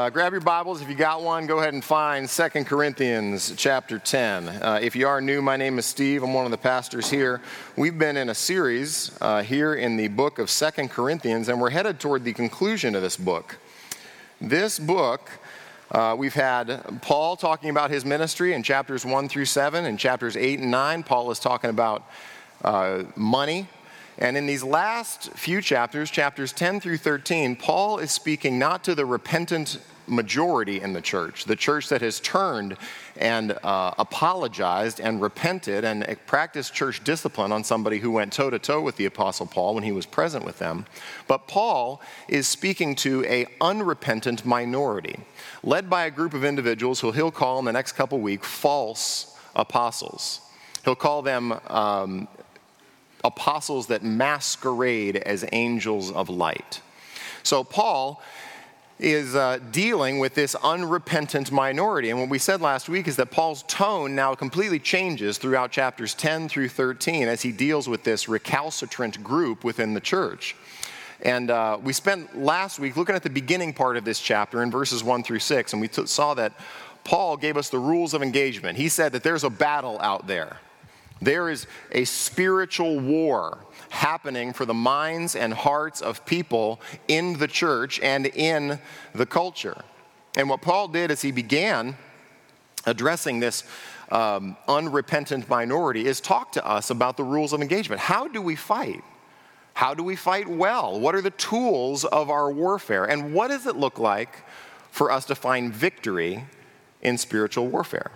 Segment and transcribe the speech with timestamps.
[0.00, 1.46] Uh, grab your Bibles if you got one.
[1.46, 4.48] Go ahead and find 2 Corinthians chapter 10.
[4.48, 6.22] Uh, if you are new, my name is Steve.
[6.22, 7.42] I'm one of the pastors here.
[7.76, 11.68] We've been in a series uh, here in the book of 2 Corinthians, and we're
[11.68, 13.58] headed toward the conclusion of this book.
[14.40, 15.30] This book,
[15.90, 19.84] uh, we've had Paul talking about his ministry in chapters 1 through 7.
[19.84, 22.08] In chapters 8 and 9, Paul is talking about
[22.64, 23.68] uh, money
[24.18, 28.94] and in these last few chapters, chapters 10 through 13, Paul is speaking not to
[28.94, 29.78] the repentant
[30.10, 32.76] majority in the church, the church that has turned
[33.16, 38.58] and uh, apologized and repented and practiced church discipline on somebody who went toe to
[38.58, 40.86] toe with the apostle Paul when he was present with them.
[41.26, 45.20] But Paul is speaking to a unrepentant minority,
[45.62, 49.36] led by a group of individuals who he'll call in the next couple weeks false
[49.54, 50.40] apostles.
[50.84, 52.26] He'll call them um,
[53.24, 56.80] apostles that masquerade as angels of light.
[57.42, 58.22] So, Paul
[59.00, 62.10] is uh, dealing with this unrepentant minority.
[62.10, 66.14] And what we said last week is that Paul's tone now completely changes throughout chapters
[66.14, 70.54] 10 through 13 as he deals with this recalcitrant group within the church.
[71.22, 74.70] And uh, we spent last week looking at the beginning part of this chapter in
[74.70, 76.52] verses 1 through 6, and we t- saw that
[77.04, 78.78] Paul gave us the rules of engagement.
[78.78, 80.58] He said that there's a battle out there.
[81.22, 83.58] There is a spiritual war
[83.90, 88.78] happening for the minds and hearts of people in the church and in
[89.14, 89.82] the culture.
[90.36, 91.96] And what Paul did is he began
[92.86, 93.64] addressing this
[94.10, 98.00] um, unrepentant minority is talk to us about the rules of engagement.
[98.00, 99.02] How do we fight?
[99.74, 100.98] How do we fight well?
[100.98, 103.04] What are the tools of our warfare?
[103.04, 104.44] And what does it look like
[104.90, 106.44] for us to find victory
[107.02, 108.10] in spiritual warfare?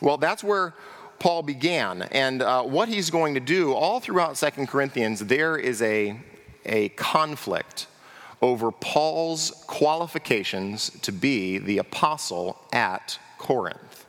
[0.00, 0.74] Well, that's where
[1.18, 2.02] Paul began.
[2.02, 6.18] And uh, what he's going to do all throughout Second Corinthians, there is a,
[6.64, 7.86] a conflict
[8.40, 14.06] over Paul's qualifications to be the apostle at Corinth.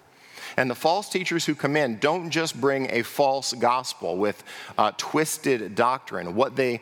[0.58, 4.44] And the false teachers who come in don't just bring a false gospel with
[4.78, 6.36] uh, twisted doctrine.
[6.36, 6.82] What they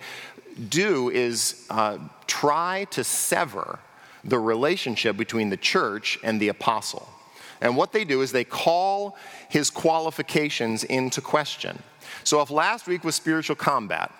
[0.69, 3.79] do is uh, try to sever
[4.23, 7.07] the relationship between the church and the apostle.
[7.61, 9.17] And what they do is they call
[9.49, 11.81] his qualifications into question.
[12.23, 14.11] So, if last week was spiritual combat,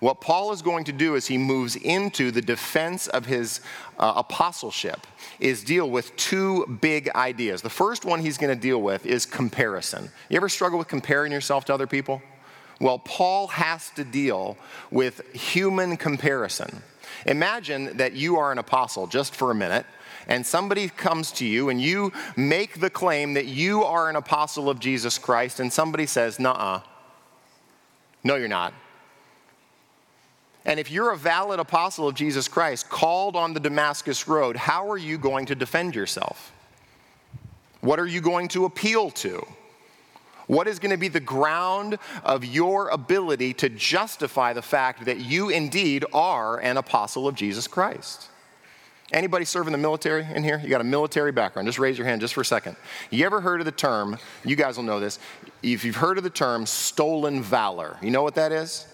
[0.00, 3.60] what Paul is going to do as he moves into the defense of his
[3.98, 5.06] uh, apostleship
[5.38, 7.60] is deal with two big ideas.
[7.60, 10.10] The first one he's going to deal with is comparison.
[10.30, 12.22] You ever struggle with comparing yourself to other people?
[12.80, 14.56] Well, Paul has to deal
[14.90, 16.82] with human comparison.
[17.26, 19.84] Imagine that you are an apostle just for a minute
[20.26, 24.68] and somebody comes to you and you make the claim that you are an apostle
[24.68, 26.80] of Jesus Christ, and somebody says, Nuh
[28.22, 28.74] no, you're not.
[30.64, 34.90] And if you're a valid apostle of Jesus Christ called on the Damascus Road, how
[34.90, 36.52] are you going to defend yourself?
[37.80, 39.46] What are you going to appeal to?
[40.48, 45.18] What is going to be the ground of your ability to justify the fact that
[45.18, 48.29] you indeed are an apostle of Jesus Christ?
[49.12, 50.60] Anybody serve in the military in here?
[50.62, 51.66] You got a military background.
[51.66, 52.76] Just raise your hand just for a second.
[53.10, 55.18] You ever heard of the term, you guys will know this,
[55.62, 58.86] if you've heard of the term stolen valor, you know what that is?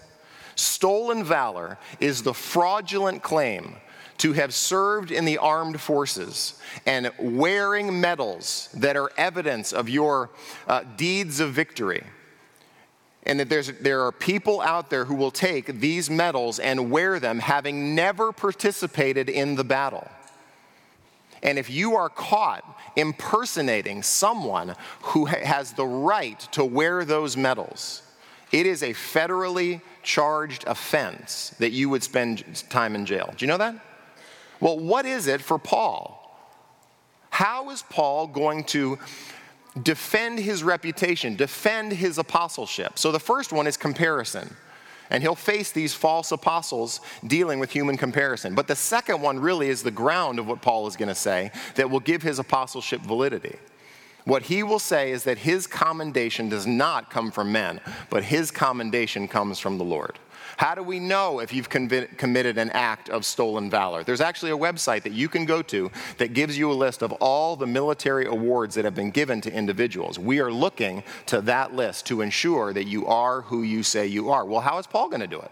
[0.55, 3.75] Stolen valor is the fraudulent claim
[4.17, 10.31] to have served in the armed forces and wearing medals that are evidence of your
[10.67, 12.03] uh, deeds of victory
[13.27, 17.19] and that there's, there are people out there who will take these medals and wear
[17.19, 20.07] them having never participated in the battle.
[21.43, 22.63] And if you are caught
[22.95, 28.01] impersonating someone who has the right to wear those medals,
[28.53, 33.33] it is a federally charged offense that you would spend time in jail.
[33.35, 33.75] Do you know that?
[34.61, 36.13] Well, what is it for Paul?
[37.29, 38.97] How is Paul going to
[39.83, 42.97] defend his reputation, defend his apostleship.
[42.97, 44.55] So the first one is comparison.
[45.09, 48.55] And he'll face these false apostles dealing with human comparison.
[48.55, 51.51] But the second one really is the ground of what Paul is going to say
[51.75, 53.55] that will give his apostleship validity.
[54.25, 57.79] What he will say is that his commendation does not come from men,
[58.09, 60.19] but his commendation comes from the Lord.
[60.57, 64.03] How do we know if you've committed an act of stolen valor?
[64.03, 67.11] There's actually a website that you can go to that gives you a list of
[67.13, 70.17] all the military awards that have been given to individuals.
[70.17, 74.31] We are looking to that list to ensure that you are who you say you
[74.31, 74.45] are.
[74.45, 75.51] Well, how is Paul going to do it?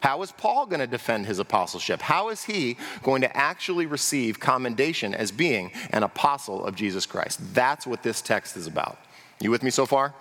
[0.00, 2.00] How is Paul going to defend his apostleship?
[2.00, 7.40] How is he going to actually receive commendation as being an apostle of Jesus Christ?
[7.52, 8.98] That's what this text is about.
[9.38, 10.14] You with me so far?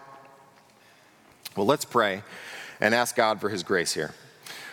[1.56, 2.22] Well, let's pray
[2.80, 4.14] and ask God for his grace here.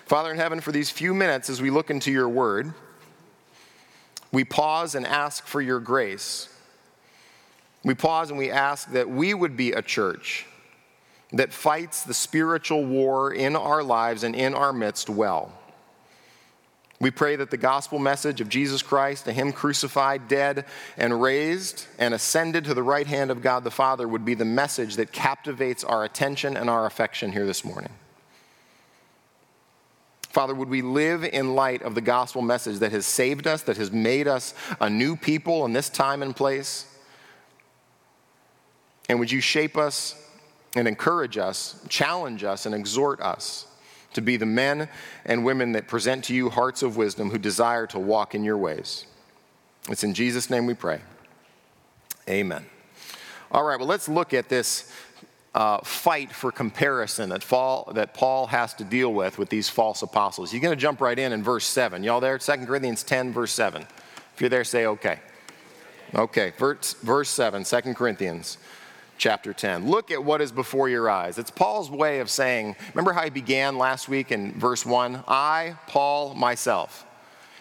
[0.07, 2.73] Father in heaven, for these few minutes as we look into your word,
[4.33, 6.49] we pause and ask for your grace.
[7.85, 10.47] We pause and we ask that we would be a church
[11.33, 15.53] that fights the spiritual war in our lives and in our midst well.
[16.99, 20.65] We pray that the gospel message of Jesus Christ, to Him crucified, dead,
[20.97, 24.47] and raised, and ascended to the right hand of God the Father, would be the
[24.47, 27.91] message that captivates our attention and our affection here this morning.
[30.23, 33.77] Father, would we live in light of the gospel message that has saved us, that
[33.77, 36.87] has made us a new people in this time and place?
[39.09, 40.15] And would you shape us
[40.75, 43.66] and encourage us, challenge us, and exhort us
[44.17, 44.89] to be the men
[45.25, 48.59] and women that present to you hearts of wisdom who desire to walk in your
[48.59, 49.07] ways.
[49.89, 51.01] It's in Jesus' name we pray.
[52.29, 52.67] Amen.
[53.53, 54.93] All right, well, let's look at this
[55.55, 60.03] uh, fight for comparison that, fall, that Paul has to deal with with these false
[60.03, 60.53] apostles.
[60.53, 62.03] You're going to jump right in in verse 7.
[62.03, 62.37] Y'all there?
[62.37, 63.83] 2 Corinthians 10, verse 7.
[64.35, 65.21] If you're there, say okay.
[66.15, 68.59] Okay, verse, verse 7, 2 Corinthians
[69.19, 69.89] chapter 10.
[69.89, 71.39] Look at what is before your eyes.
[71.39, 75.25] It's Paul's way of saying, remember how he began last week in verse 1?
[75.27, 77.05] I, Paul, myself.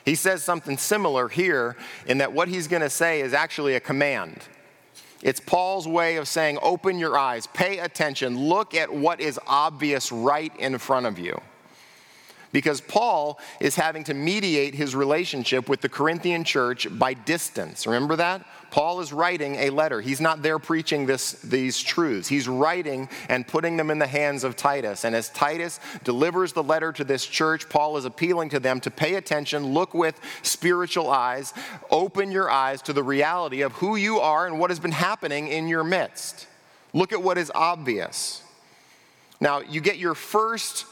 [0.03, 1.75] He says something similar here
[2.05, 4.39] in that what he's going to say is actually a command.
[5.21, 10.11] It's Paul's way of saying, open your eyes, pay attention, look at what is obvious
[10.11, 11.41] right in front of you
[12.55, 17.85] because Paul is having to mediate his relationship with the Corinthian church by distance.
[17.85, 18.45] Remember that?
[18.75, 20.01] Paul is writing a letter.
[20.01, 22.27] He's not there preaching this, these truths.
[22.27, 25.05] He's writing and putting them in the hands of Titus.
[25.05, 28.91] And as Titus delivers the letter to this church, Paul is appealing to them to
[28.91, 31.53] pay attention, look with spiritual eyes,
[31.89, 35.47] open your eyes to the reality of who you are and what has been happening
[35.47, 36.45] in your midst.
[36.91, 38.43] Look at what is obvious.
[39.39, 40.85] Now, you get your first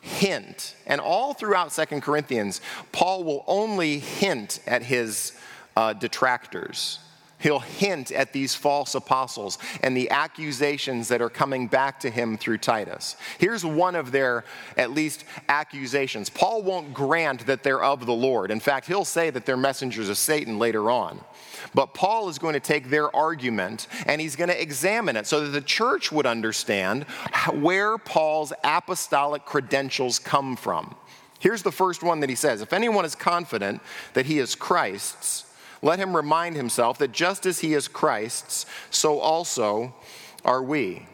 [0.00, 0.74] hint.
[0.88, 5.38] And all throughout Second Corinthians, Paul will only hint at his
[5.76, 6.98] uh, detractors.
[7.40, 12.36] He'll hint at these false apostles and the accusations that are coming back to him
[12.36, 13.16] through Titus.
[13.38, 14.44] Here's one of their,
[14.76, 16.30] at least, accusations.
[16.30, 18.50] Paul won't grant that they're of the Lord.
[18.50, 21.20] In fact, he'll say that they're messengers of Satan later on.
[21.74, 25.40] But Paul is going to take their argument and he's going to examine it so
[25.40, 27.04] that the church would understand
[27.52, 30.96] where Paul's apostolic credentials come from.
[31.38, 33.80] Here's the first one that he says If anyone is confident
[34.14, 35.44] that he is Christ's,
[35.82, 39.94] let him remind himself that just as he is Christ's, so also
[40.44, 41.06] are we.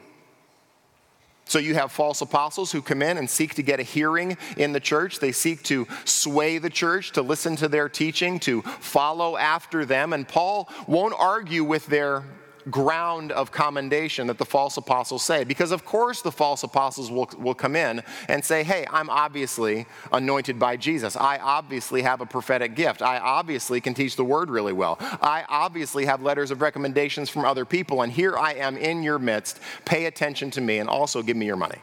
[1.47, 4.73] So you have false apostles who come in and seek to get a hearing in
[4.73, 5.19] the church.
[5.19, 10.13] They seek to sway the church, to listen to their teaching, to follow after them.
[10.13, 12.25] And Paul won't argue with their
[12.71, 15.45] ground of commendation that the false apostles say.
[15.45, 19.87] Because, of course, the false apostles will, will come in and say, Hey, I'm obviously
[20.13, 21.17] anointed by Jesus.
[21.17, 23.03] I obviously have a prophetic gift.
[23.03, 24.97] I obviously can teach the word really well.
[25.01, 28.03] I obviously have letters of recommendations from other people.
[28.03, 29.61] And here I am in your midst.
[29.85, 31.79] Pay attention to me and also give me your money.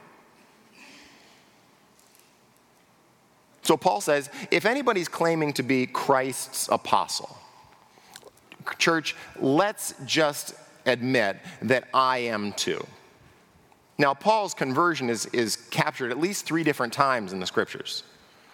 [3.64, 7.38] So Paul says if anybody's claiming to be Christ's apostle,
[8.78, 10.56] church, let's just
[10.86, 12.86] admit that I am too.
[13.98, 18.04] Now, Paul's conversion is, is captured at least three different times in the scriptures,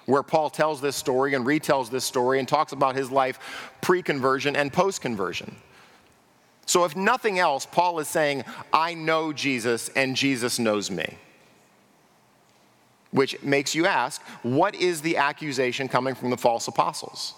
[0.06, 4.02] where Paul tells this story and retells this story and talks about his life pre
[4.02, 5.56] conversion and post conversion.
[6.66, 8.44] So, if nothing else, Paul is saying,
[8.74, 11.18] I know Jesus and Jesus knows me.
[13.12, 17.36] Which makes you ask, what is the accusation coming from the false apostles?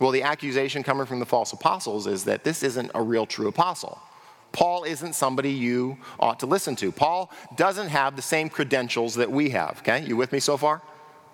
[0.00, 3.48] Well, the accusation coming from the false apostles is that this isn't a real true
[3.48, 4.00] apostle.
[4.50, 6.90] Paul isn't somebody you ought to listen to.
[6.90, 9.78] Paul doesn't have the same credentials that we have.
[9.80, 10.82] Okay, you with me so far?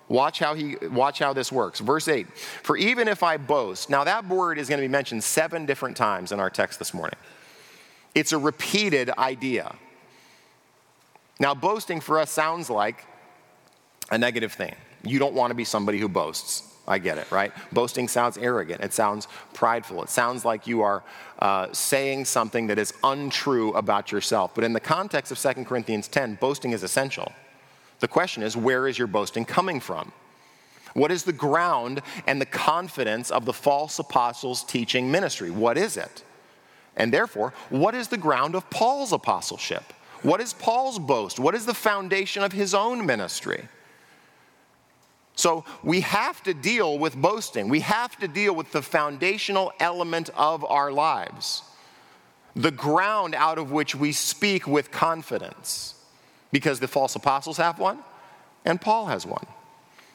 [0.09, 1.79] Watch how he watch how this works.
[1.79, 2.27] Verse 8.
[2.37, 3.89] For even if I boast.
[3.89, 6.93] Now that word is going to be mentioned 7 different times in our text this
[6.93, 7.17] morning.
[8.13, 9.75] It's a repeated idea.
[11.39, 13.05] Now boasting for us sounds like
[14.11, 14.75] a negative thing.
[15.03, 16.63] You don't want to be somebody who boasts.
[16.87, 17.51] I get it, right?
[17.73, 18.81] Boasting sounds arrogant.
[18.81, 20.03] It sounds prideful.
[20.03, 21.03] It sounds like you are
[21.39, 24.55] uh, saying something that is untrue about yourself.
[24.55, 27.31] But in the context of 2 Corinthians 10, boasting is essential.
[27.99, 30.13] The question is, where is your boasting coming from?
[30.93, 35.51] What is the ground and the confidence of the false apostles' teaching ministry?
[35.51, 36.23] What is it?
[36.95, 39.83] And therefore, what is the ground of Paul's apostleship?
[40.23, 41.39] What is Paul's boast?
[41.39, 43.67] What is the foundation of his own ministry?
[45.37, 47.69] So we have to deal with boasting.
[47.69, 51.61] We have to deal with the foundational element of our lives,
[52.55, 55.93] the ground out of which we speak with confidence,
[56.51, 57.99] because the false apostles have one
[58.65, 59.45] and Paul has one.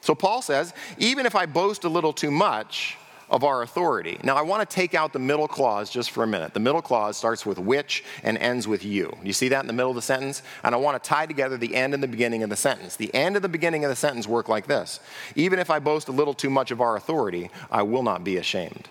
[0.01, 2.99] So Paul says, even if I boast a little too much
[3.33, 4.19] of our authority.
[4.23, 6.53] Now, I want to take out the middle clause just for a minute.
[6.53, 9.17] The middle clause starts with which and ends with you.
[9.25, 10.43] You see that in the middle of the sentence?
[10.63, 12.95] And I want to tie together the end and the beginning of the sentence.
[12.95, 15.01] The end and the beginning of the sentence work like this
[15.35, 18.37] Even if I boast a little too much of our authority, I will not be
[18.37, 18.91] ashamed.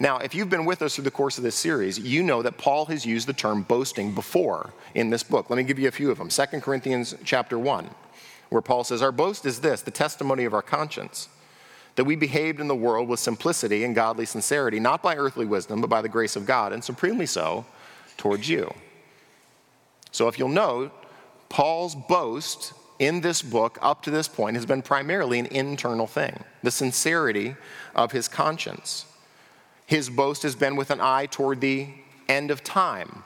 [0.00, 2.56] Now, if you've been with us through the course of this series, you know that
[2.56, 5.50] Paul has used the term boasting before in this book.
[5.50, 6.30] Let me give you a few of them.
[6.30, 7.90] 2 Corinthians chapter 1,
[8.48, 11.28] where Paul says, Our boast is this, the testimony of our conscience
[11.96, 15.80] that we behaved in the world with simplicity and godly sincerity, not by earthly wisdom,
[15.80, 17.64] but by the grace of God, and supremely so
[18.16, 18.72] towards you.
[20.10, 20.92] So, if you'll note,
[21.48, 26.44] Paul's boast in this book up to this point has been primarily an internal thing
[26.62, 27.56] the sincerity
[27.94, 29.06] of his conscience.
[29.86, 31.88] His boast has been with an eye toward the
[32.28, 33.24] end of time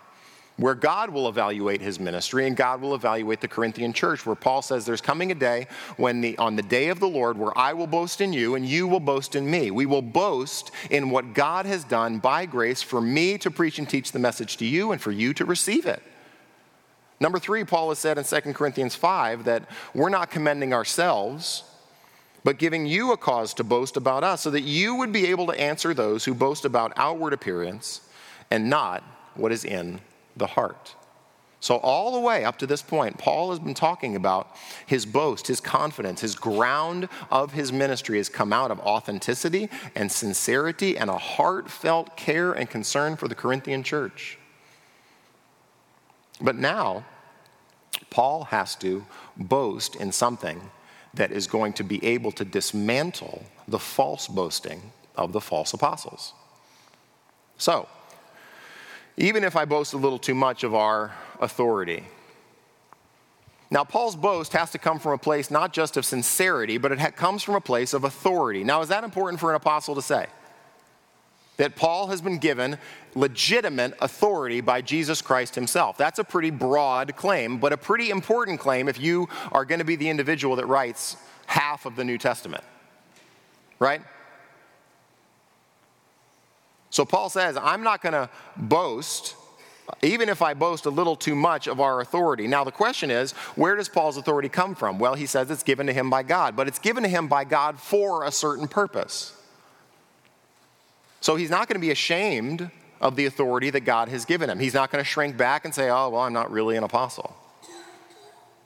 [0.56, 4.62] where God will evaluate his ministry and God will evaluate the Corinthian church, where Paul
[4.62, 7.74] says there's coming a day when the, on the day of the Lord where I
[7.74, 9.70] will boast in you and you will boast in me.
[9.70, 13.88] We will boast in what God has done by grace for me to preach and
[13.88, 16.02] teach the message to you and for you to receive it.
[17.20, 21.64] Number three, Paul has said in 2 Corinthians 5 that we're not commending ourselves,
[22.44, 25.46] but giving you a cause to boast about us, so that you would be able
[25.46, 28.02] to answer those who boast about outward appearance
[28.50, 29.02] and not
[29.34, 30.00] what is in
[30.36, 30.94] the heart.
[31.58, 34.54] So, all the way up to this point, Paul has been talking about
[34.86, 40.12] his boast, his confidence, his ground of his ministry has come out of authenticity and
[40.12, 44.38] sincerity and a heartfelt care and concern for the Corinthian church.
[46.40, 47.04] But now,
[48.10, 50.70] Paul has to boast in something
[51.14, 56.34] that is going to be able to dismantle the false boasting of the false apostles.
[57.56, 57.88] So,
[59.16, 62.04] even if I boast a little too much of our authority.
[63.70, 67.16] Now, Paul's boast has to come from a place not just of sincerity, but it
[67.16, 68.62] comes from a place of authority.
[68.62, 70.26] Now, is that important for an apostle to say?
[71.56, 72.78] That Paul has been given
[73.14, 75.96] legitimate authority by Jesus Christ himself.
[75.96, 79.84] That's a pretty broad claim, but a pretty important claim if you are going to
[79.84, 82.62] be the individual that writes half of the New Testament.
[83.78, 84.02] Right?
[86.96, 89.36] So Paul says, I'm not going to boast,
[90.00, 92.46] even if I boast a little too much of our authority.
[92.46, 94.98] Now, the question is, where does Paul's authority come from?
[94.98, 97.44] Well, he says it's given to him by God, but it's given to him by
[97.44, 99.38] God for a certain purpose.
[101.20, 104.58] So he's not going to be ashamed of the authority that God has given him.
[104.58, 107.36] He's not going to shrink back and say, oh, well, I'm not really an apostle.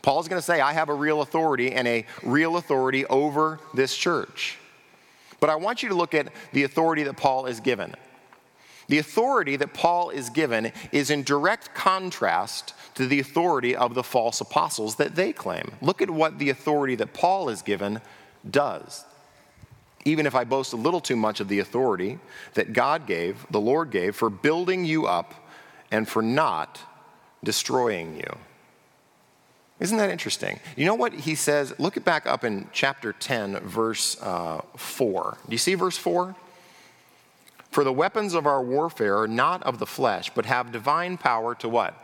[0.03, 3.97] Paul's going to say, I have a real authority and a real authority over this
[3.97, 4.57] church.
[5.41, 7.93] But I want you to look at the authority that Paul is given.
[8.91, 14.03] The authority that Paul is given is in direct contrast to the authority of the
[14.03, 15.71] false apostles that they claim.
[15.81, 18.01] Look at what the authority that Paul is given
[18.51, 19.05] does.
[20.05, 22.19] Even if I boast a little too much of the authority
[22.55, 25.35] that God gave, the Lord gave, for building you up
[25.93, 26.81] and for not
[27.45, 28.39] destroying you.
[29.79, 30.59] Isn't that interesting?
[30.75, 31.79] You know what he says?
[31.79, 35.39] Look it back up in chapter 10, verse uh, 4.
[35.47, 36.35] Do you see verse 4?
[37.71, 41.55] For the weapons of our warfare are not of the flesh, but have divine power
[41.57, 41.95] to what?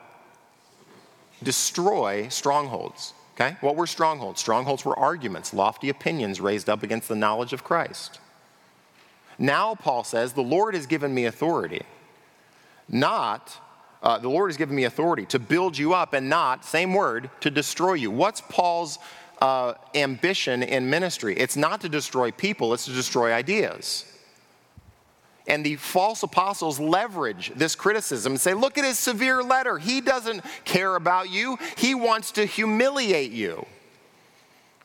[1.42, 3.12] Destroy strongholds.
[3.34, 3.56] Okay?
[3.60, 4.40] What were strongholds?
[4.40, 8.20] Strongholds were arguments, lofty opinions raised up against the knowledge of Christ.
[9.38, 11.82] Now, Paul says, the Lord has given me authority.
[12.88, 13.54] Not,
[14.02, 17.28] uh, the Lord has given me authority to build you up and not, same word,
[17.40, 18.10] to destroy you.
[18.10, 18.98] What's Paul's
[19.42, 21.36] uh, ambition in ministry?
[21.36, 24.06] It's not to destroy people, it's to destroy ideas.
[25.48, 29.78] And the false apostles leverage this criticism and say, Look at his severe letter.
[29.78, 33.66] He doesn't care about you, he wants to humiliate you.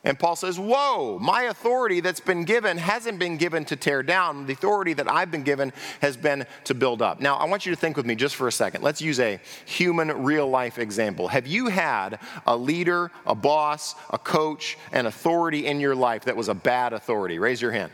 [0.04, 4.46] And Paul says, Whoa, my authority that's been given hasn't been given to tear down.
[4.46, 7.20] The authority that I've been given has been to build up.
[7.20, 8.82] Now, I want you to think with me just for a second.
[8.82, 11.28] Let's use a human, real life example.
[11.28, 16.36] Have you had a leader, a boss, a coach, an authority in your life that
[16.36, 17.38] was a bad authority?
[17.38, 17.92] Raise your hand.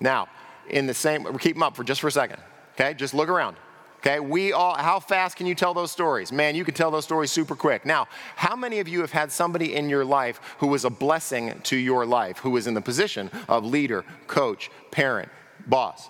[0.00, 0.28] Now,
[0.68, 2.40] in the same, keep them up for just for a second.
[2.74, 3.56] Okay, just look around.
[3.98, 6.30] Okay, we all, how fast can you tell those stories?
[6.30, 7.84] Man, you can tell those stories super quick.
[7.84, 8.06] Now,
[8.36, 11.76] how many of you have had somebody in your life who was a blessing to
[11.76, 15.28] your life, who was in the position of leader, coach, parent,
[15.66, 16.08] boss?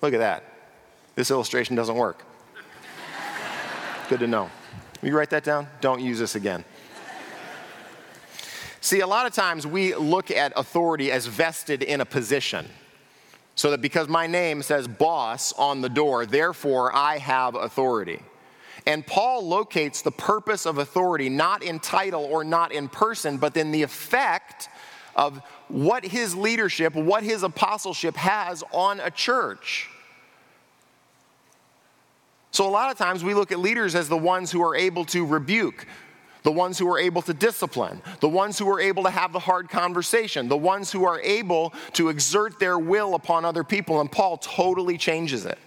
[0.00, 0.44] Look at that.
[1.16, 2.24] This illustration doesn't work.
[4.08, 4.50] Good to know.
[5.02, 5.66] Will you write that down?
[5.80, 6.64] Don't use this again.
[8.80, 12.68] See, a lot of times we look at authority as vested in a position.
[13.54, 18.22] So that because my name says boss on the door, therefore I have authority.
[18.86, 23.56] And Paul locates the purpose of authority not in title or not in person, but
[23.56, 24.68] in the effect
[25.14, 29.88] of what his leadership, what his apostleship has on a church.
[32.50, 35.04] So, a lot of times we look at leaders as the ones who are able
[35.06, 35.86] to rebuke,
[36.42, 39.38] the ones who are able to discipline, the ones who are able to have the
[39.38, 44.00] hard conversation, the ones who are able to exert their will upon other people.
[44.00, 45.58] And Paul totally changes it.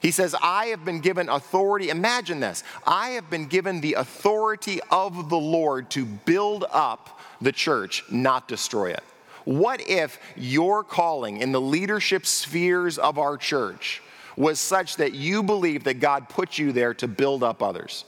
[0.00, 1.88] He says, I have been given authority.
[1.88, 7.52] Imagine this I have been given the authority of the Lord to build up the
[7.52, 9.02] church, not destroy it.
[9.44, 14.02] What if your calling in the leadership spheres of our church
[14.36, 18.04] was such that you believe that God put you there to build up others?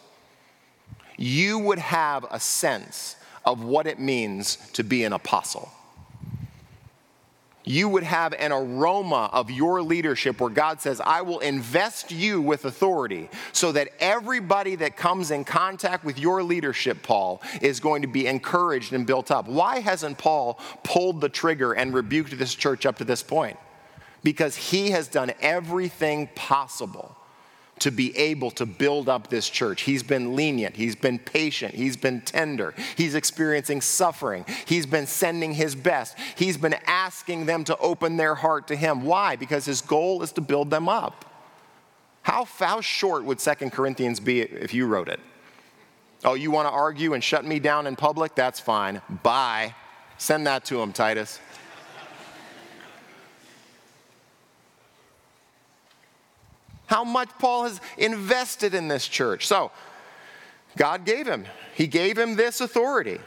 [1.16, 5.70] You would have a sense of what it means to be an apostle
[7.66, 12.40] you would have an aroma of your leadership where God says, I will invest you
[12.40, 18.02] with authority so that everybody that comes in contact with your leadership, Paul, is going
[18.02, 19.48] to be encouraged and built up.
[19.48, 23.58] Why hasn't Paul pulled the trigger and rebuked this church up to this point?
[24.22, 27.16] Because he has done everything possible
[27.78, 29.82] to be able to build up this church.
[29.82, 35.52] He's been lenient, he's been patient, he's been tender, he's experiencing suffering, he's been sending
[35.52, 39.02] his best, he's been asking them to open their heart to him.
[39.02, 39.36] Why?
[39.36, 41.24] Because his goal is to build them up.
[42.22, 45.20] How, how short would Second Corinthians be if you wrote it?
[46.24, 48.34] Oh, you want to argue and shut me down in public?
[48.34, 49.00] That's fine.
[49.22, 49.74] Bye.
[50.18, 51.38] Send that to him, Titus.
[56.86, 59.46] How much Paul has invested in this church.
[59.46, 59.70] So,
[60.76, 63.18] God gave him, He gave him this authority.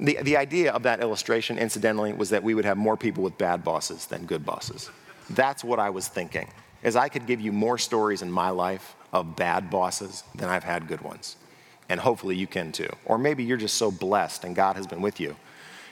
[0.00, 3.38] The, the idea of that illustration, incidentally, was that we would have more people with
[3.38, 4.90] bad bosses than good bosses.
[5.30, 6.48] That's what I was thinking,
[6.82, 10.64] is I could give you more stories in my life of bad bosses than I've
[10.64, 11.36] had good ones.
[11.88, 12.88] And hopefully you can too.
[13.04, 15.36] Or maybe you're just so blessed and God has been with you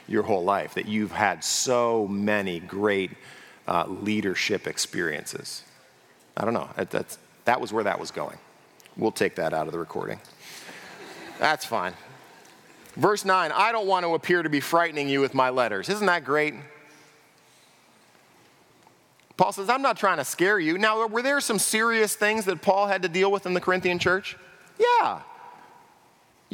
[0.07, 3.11] your whole life that you've had so many great
[3.67, 5.63] uh, leadership experiences.
[6.35, 6.69] I don't know.
[6.75, 8.37] That's, that was where that was going.
[8.97, 10.19] We'll take that out of the recording.
[11.39, 11.93] That's fine.
[12.95, 15.89] Verse 9 I don't want to appear to be frightening you with my letters.
[15.89, 16.53] Isn't that great?
[19.35, 20.77] Paul says, I'm not trying to scare you.
[20.77, 23.97] Now, were there some serious things that Paul had to deal with in the Corinthian
[23.97, 24.37] church?
[24.77, 25.21] Yeah.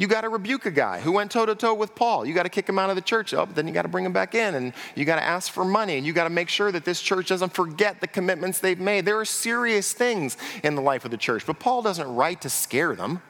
[0.00, 2.24] You got to rebuke a guy who went toe to toe with Paul.
[2.24, 3.34] You got to kick him out of the church.
[3.34, 5.62] Oh, then you got to bring him back in and you got to ask for
[5.62, 8.80] money and you got to make sure that this church doesn't forget the commitments they've
[8.80, 9.04] made.
[9.04, 12.48] There are serious things in the life of the church, but Paul doesn't write to
[12.48, 13.20] scare them.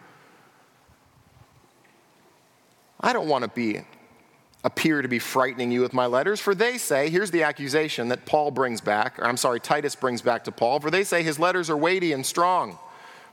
[3.01, 3.81] I don't want to be
[4.63, 8.27] appear to be frightening you with my letters, for they say, here's the accusation that
[8.27, 11.41] Paul brings back, or I'm sorry, Titus brings back to Paul, for they say his
[11.41, 12.79] letters are weighty and strong,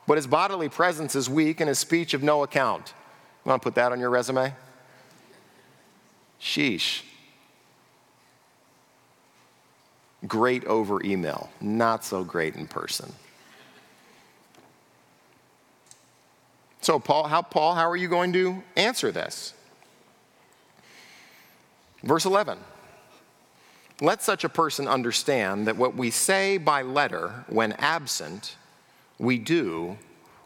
[0.07, 2.95] but his bodily presence is weak and his speech of no account.
[3.47, 4.53] Want to put that on your resume?
[6.41, 7.03] Sheesh.
[10.27, 13.13] Great over email, not so great in person.
[16.81, 19.53] So, Paul, how, Paul, how are you going to answer this?
[22.03, 22.59] Verse 11.
[24.01, 28.57] Let such a person understand that what we say by letter when absent,
[29.17, 29.97] we do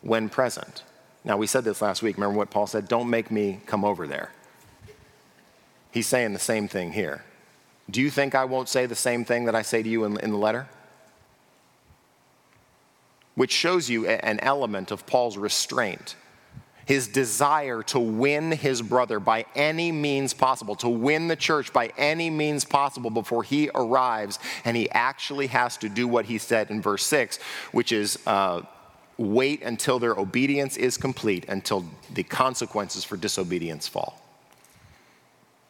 [0.02, 0.84] when present.
[1.24, 2.18] Now, we said this last week.
[2.18, 2.88] Remember what Paul said?
[2.88, 4.32] Don't make me come over there.
[5.92, 7.24] He's saying the same thing here.
[7.90, 10.18] Do you think I won't say the same thing that I say to you in,
[10.20, 10.68] in the letter?
[13.36, 16.16] Which shows you an element of Paul's restraint,
[16.86, 21.92] his desire to win his brother by any means possible, to win the church by
[21.98, 26.72] any means possible before he arrives, and he actually has to do what he said
[26.72, 27.38] in verse 6,
[27.72, 28.18] which is.
[28.26, 28.62] Uh,
[29.22, 34.22] wait until their obedience is complete, until the consequences for disobedience fall.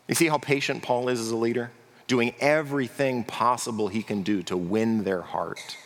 [0.07, 1.71] You see how patient Paul is as a leader?
[2.07, 5.77] Doing everything possible he can do to win their heart.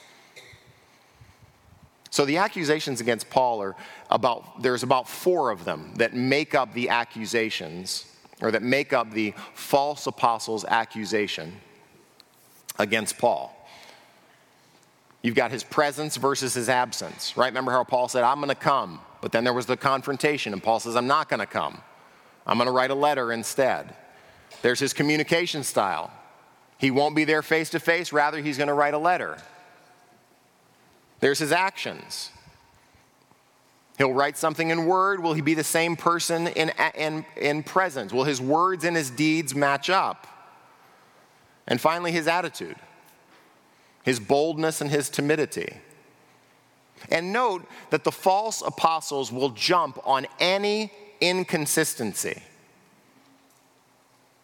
[2.09, 3.75] So the accusations against Paul are
[4.09, 8.05] about, there's about four of them that make up the accusations,
[8.41, 11.61] or that make up the false apostles' accusation
[12.79, 13.54] against Paul.
[15.25, 17.47] You've got his presence versus his absence, right?
[17.47, 20.61] Remember how Paul said, I'm going to come, but then there was the confrontation, and
[20.61, 21.81] Paul says, I'm not going to come.
[22.45, 23.95] I'm going to write a letter instead.
[24.61, 26.13] There's his communication style.
[26.77, 29.39] He won't be there face to face, rather, he's going to write a letter.
[31.21, 32.29] There's his actions.
[33.97, 35.23] He'll write something in word.
[35.23, 38.13] Will he be the same person in, in, in presence?
[38.13, 40.27] Will his words and his deeds match up?
[41.65, 42.75] And finally, his attitude
[44.05, 45.77] his boldness and his timidity.
[47.09, 52.41] And note that the false apostles will jump on any inconsistency.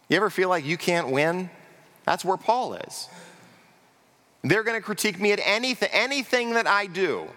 [0.08, 1.48] You ever feel like you can't win?
[2.04, 3.08] That's where Paul is.
[4.42, 7.28] They're going to critique me at anything, anything that I do.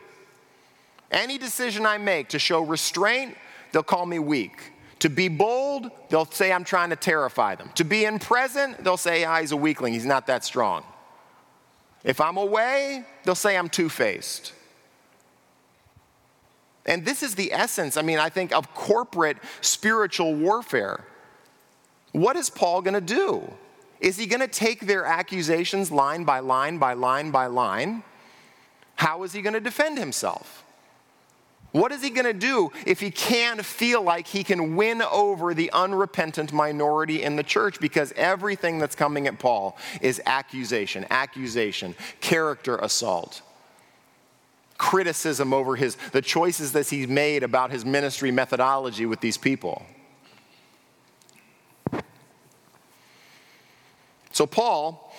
[1.12, 3.38] Any decision I make to show restraint,
[3.72, 4.74] they'll call me weak.
[5.00, 7.70] To be bold, they'll say I'm trying to terrify them.
[7.76, 10.84] To be in present, they'll say, ah, he's a weakling, he's not that strong.
[12.06, 14.54] If I'm away, they'll say I'm two faced.
[16.86, 21.04] And this is the essence, I mean, I think, of corporate spiritual warfare.
[22.12, 23.52] What is Paul going to do?
[24.00, 28.04] Is he going to take their accusations line by line by line by line?
[28.96, 30.65] How is he going to defend himself?
[31.76, 35.54] What is he going to do if he can feel like he can win over
[35.54, 37.82] the unrepentant minority in the church?
[37.82, 43.42] Because everything that's coming at Paul is accusation, accusation, character assault,
[44.78, 49.86] criticism over his, the choices that he's made about his ministry methodology with these people.
[54.32, 55.14] So, Paul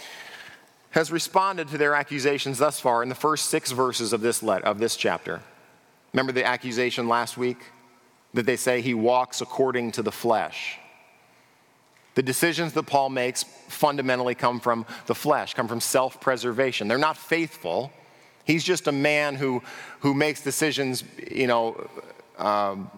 [0.93, 4.65] has responded to their accusations thus far in the first six verses of this, let,
[4.65, 5.43] of this chapter.
[6.13, 7.59] Remember the accusation last week?
[8.35, 10.79] That they say he walks according to the flesh.
[12.17, 16.89] The decisions that Paul makes fundamentally come from the flesh, come from self preservation.
[16.89, 17.93] They're not faithful.
[18.45, 19.63] He's just a man who,
[20.01, 21.89] who makes decisions, you know,
[22.39, 22.91] um,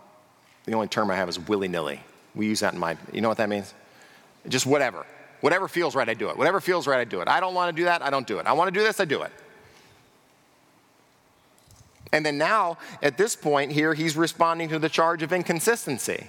[0.67, 2.01] the only term I have is willy nilly.
[2.35, 3.73] We use that in my, you know what that means?
[4.49, 5.05] Just whatever.
[5.41, 6.37] Whatever feels right, I do it.
[6.37, 7.29] Whatever feels right, I do it.
[7.29, 8.47] I don't want to do that, I don't do it.
[8.47, 9.33] I want to do this, I do it.
[12.13, 16.29] And then now, at this point here, he's responding to the charge of inconsistency.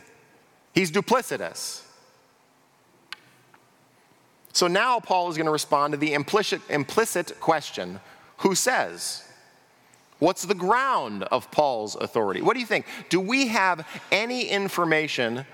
[0.74, 1.84] He's duplicitous.
[4.54, 8.00] So now Paul is going to respond to the implicit, implicit question
[8.38, 9.24] who says?
[10.20, 12.42] What's the ground of Paul's authority?
[12.42, 12.86] What do you think?
[13.10, 15.46] Do we have any information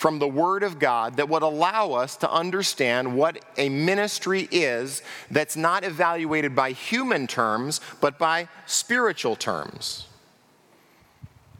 [0.00, 5.02] from the Word of God that would allow us to understand what a ministry is
[5.30, 10.06] that's not evaluated by human terms, but by spiritual terms.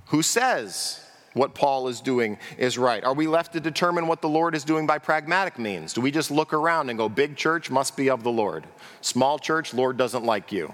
[0.07, 3.05] Who says what Paul is doing is right?
[3.05, 5.93] Are we left to determine what the Lord is doing by pragmatic means?
[5.93, 8.65] Do we just look around and go, big church must be of the Lord?
[9.03, 10.73] Small church, Lord doesn't like you.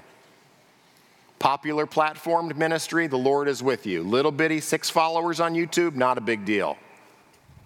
[1.41, 4.05] Popular platformed ministry, the Lord is with you.
[4.05, 6.79] Little bitty six followers on YouTube, not a big deal.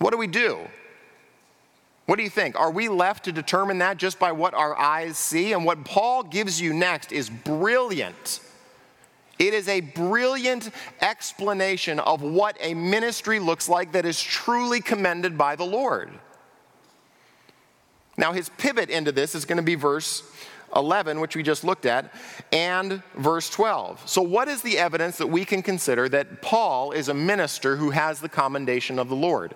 [0.01, 0.59] What do we do?
[2.07, 2.59] What do you think?
[2.59, 5.53] Are we left to determine that just by what our eyes see?
[5.53, 8.41] And what Paul gives you next is brilliant.
[9.39, 15.39] It is a brilliant explanation of what a ministry looks like that is truly commended
[15.39, 16.11] by the Lord.
[18.17, 20.23] Now, his pivot into this is going to be verse
[20.75, 22.13] 11, which we just looked at,
[22.53, 24.09] and verse 12.
[24.09, 27.91] So, what is the evidence that we can consider that Paul is a minister who
[27.91, 29.55] has the commendation of the Lord?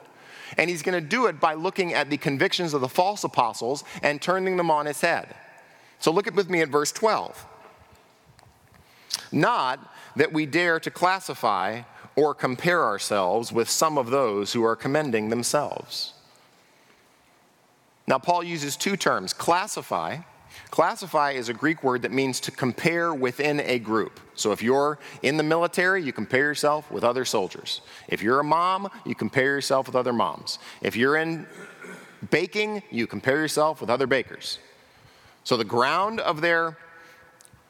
[0.57, 3.85] And he's going to do it by looking at the convictions of the false apostles
[4.03, 5.35] and turning them on his head.
[5.99, 7.47] So look at with me at verse 12.
[9.33, 11.83] Not that we dare to classify
[12.17, 16.13] or compare ourselves with some of those who are commending themselves.
[18.07, 20.19] Now, Paul uses two terms classify
[20.71, 24.21] Classify is a Greek word that means to compare within a group.
[24.35, 27.81] So if you're in the military, you compare yourself with other soldiers.
[28.09, 30.59] If you're a mom, you compare yourself with other moms.
[30.83, 31.47] If you're in
[32.31, 34.59] baking, you compare yourself with other bakers.
[35.45, 36.79] So the ground of their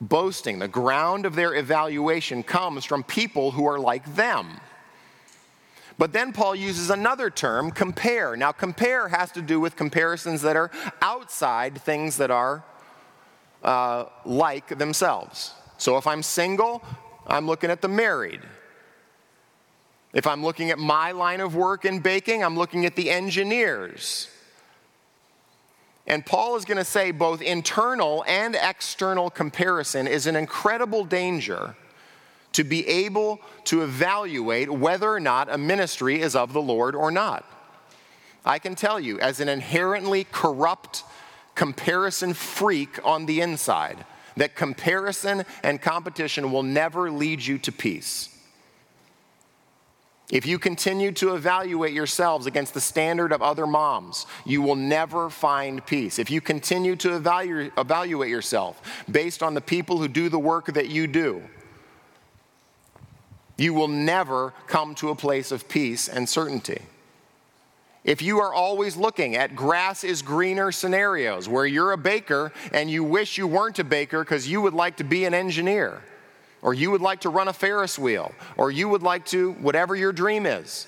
[0.01, 4.61] boasting, the ground of their evaluation comes from people who are like them.
[5.97, 8.37] But then Paul uses another term, compare.
[8.37, 10.71] Now, compare has to do with comparisons that are
[11.01, 12.65] outside things that are
[13.65, 15.53] uh, like themselves.
[15.79, 16.83] So if I'm single,
[17.27, 18.41] I'm looking at the married.
[20.13, 24.29] If I'm looking at my line of work in baking, I'm looking at the engineers.
[26.07, 31.75] And Paul is going to say both internal and external comparison is an incredible danger
[32.53, 37.11] to be able to evaluate whether or not a ministry is of the Lord or
[37.11, 37.45] not.
[38.45, 41.03] I can tell you, as an inherently corrupt
[41.55, 44.05] comparison freak on the inside
[44.37, 48.31] that comparison and competition will never lead you to peace.
[50.31, 55.29] If you continue to evaluate yourselves against the standard of other moms, you will never
[55.29, 56.19] find peace.
[56.19, 60.73] If you continue to evaluate, evaluate yourself based on the people who do the work
[60.73, 61.43] that you do,
[63.57, 66.83] you will never come to a place of peace and certainty.
[68.05, 72.91] If you are always looking at grass is greener scenarios where you're a baker and
[72.91, 76.03] you wish you weren't a baker because you would like to be an engineer,
[76.61, 79.97] or you would like to run a Ferris wheel, or you would like to, whatever
[79.97, 80.87] your dream is.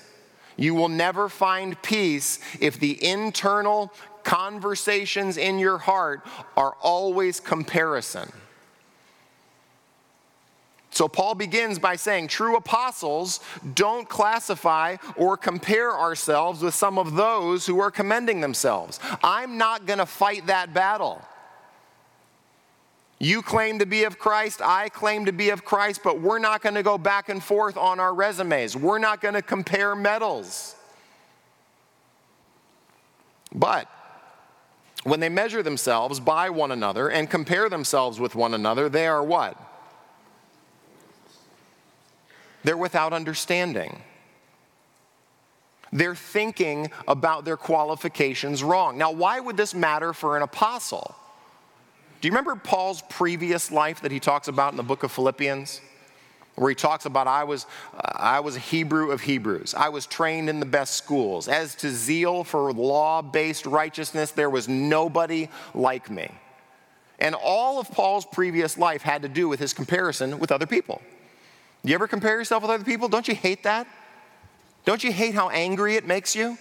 [0.57, 3.91] You will never find peace if the internal
[4.23, 6.21] conversations in your heart
[6.55, 8.31] are always comparison.
[10.97, 13.39] So, Paul begins by saying true apostles
[13.75, 18.99] don't classify or compare ourselves with some of those who are commending themselves.
[19.23, 21.21] I'm not going to fight that battle.
[23.19, 26.63] You claim to be of Christ, I claim to be of Christ, but we're not
[26.63, 28.75] going to go back and forth on our resumes.
[28.75, 30.73] We're not going to compare medals.
[33.53, 33.87] But
[35.03, 39.23] when they measure themselves by one another and compare themselves with one another, they are
[39.23, 39.66] what?
[42.67, 44.01] They're without understanding.
[45.93, 48.97] They're thinking about their qualifications wrong.
[48.97, 51.15] Now, why would this matter for an apostle?
[52.19, 55.79] Do you remember Paul's previous life that he talks about in the book of Philippians?
[56.55, 59.73] Where he talks about, I was, uh, I was a Hebrew of Hebrews.
[59.73, 61.47] I was trained in the best schools.
[61.47, 66.29] As to zeal for law based righteousness, there was nobody like me.
[67.17, 71.01] And all of Paul's previous life had to do with his comparison with other people.
[71.87, 73.07] Do you ever compare yourself with other people?
[73.07, 73.87] Don't you hate that?
[74.83, 76.57] Don't you hate how angry it makes you?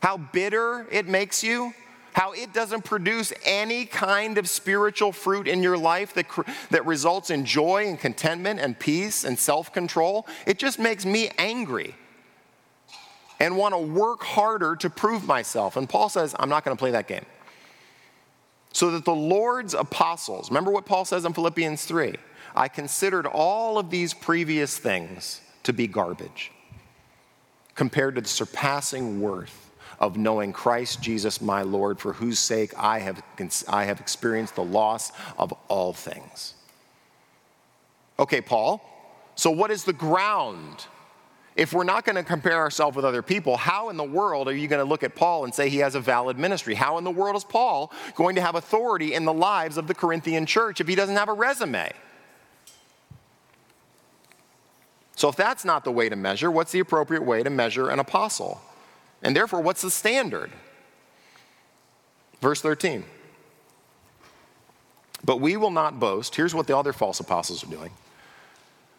[0.00, 1.74] How bitter it makes you?
[2.12, 6.26] how it doesn't produce any kind of spiritual fruit in your life that,
[6.68, 10.26] that results in joy and contentment and peace and self control.
[10.46, 11.94] It just makes me angry
[13.40, 15.78] and want to work harder to prove myself.
[15.78, 17.24] And Paul says, I'm not going to play that game.
[18.74, 22.14] So that the Lord's apostles, remember what Paul says in Philippians 3
[22.54, 26.50] I considered all of these previous things to be garbage
[27.74, 32.98] compared to the surpassing worth of knowing Christ Jesus my Lord, for whose sake I
[32.98, 33.22] have,
[33.68, 36.54] I have experienced the loss of all things.
[38.18, 38.82] Okay, Paul,
[39.36, 40.86] so what is the ground?
[41.54, 44.56] If we're not going to compare ourselves with other people, how in the world are
[44.56, 46.74] you going to look at Paul and say he has a valid ministry?
[46.74, 49.94] How in the world is Paul going to have authority in the lives of the
[49.94, 51.92] Corinthian church if he doesn't have a resume?
[55.22, 58.00] So, if that's not the way to measure, what's the appropriate way to measure an
[58.00, 58.60] apostle?
[59.22, 60.50] And therefore, what's the standard?
[62.40, 63.04] Verse 13.
[65.24, 66.34] But we will not boast.
[66.34, 67.92] Here's what the other false apostles are doing.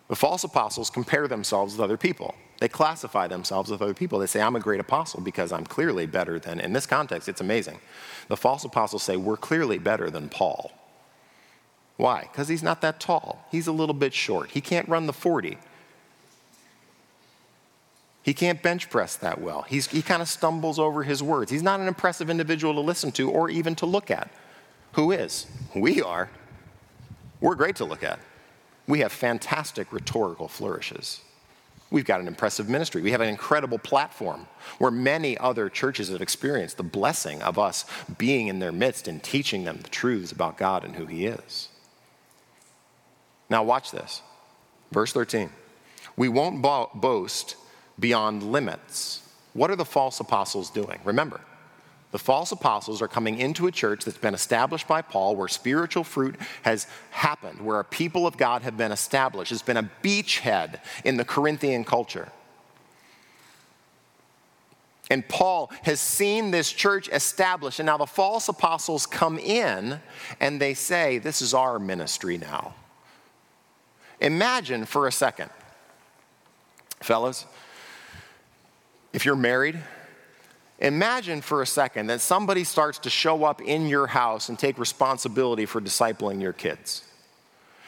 [0.07, 2.35] The false apostles compare themselves with other people.
[2.59, 4.19] They classify themselves with other people.
[4.19, 7.41] They say, I'm a great apostle because I'm clearly better than, in this context, it's
[7.41, 7.81] amazing.
[8.29, 10.71] The false apostles say, We're clearly better than Paul.
[11.97, 12.29] Why?
[12.31, 13.45] Because he's not that tall.
[13.51, 14.51] He's a little bit short.
[14.51, 15.57] He can't run the 40.
[18.23, 19.63] He can't bench press that well.
[19.63, 21.51] He's, he kind of stumbles over his words.
[21.51, 24.31] He's not an impressive individual to listen to or even to look at.
[24.93, 25.45] Who is?
[25.75, 26.29] We are.
[27.41, 28.19] We're great to look at.
[28.87, 31.19] We have fantastic rhetorical flourishes.
[31.91, 33.01] We've got an impressive ministry.
[33.01, 34.47] We have an incredible platform
[34.79, 37.85] where many other churches have experienced the blessing of us
[38.17, 41.67] being in their midst and teaching them the truths about God and who He is.
[43.49, 44.21] Now, watch this.
[44.91, 45.49] Verse 13.
[46.15, 47.57] We won't bo- boast
[47.99, 49.21] beyond limits.
[49.53, 50.99] What are the false apostles doing?
[51.03, 51.41] Remember,
[52.11, 56.03] the false apostles are coming into a church that's been established by Paul, where spiritual
[56.03, 59.51] fruit has happened, where a people of God have been established.
[59.51, 62.31] It's been a beachhead in the Corinthian culture.
[65.09, 69.99] And Paul has seen this church established, and now the false apostles come in
[70.39, 72.75] and they say, This is our ministry now.
[74.19, 75.49] Imagine for a second,
[77.01, 77.45] fellas,
[79.13, 79.79] if you're married,
[80.79, 84.77] imagine for a second that somebody starts to show up in your house and take
[84.77, 87.03] responsibility for discipling your kids.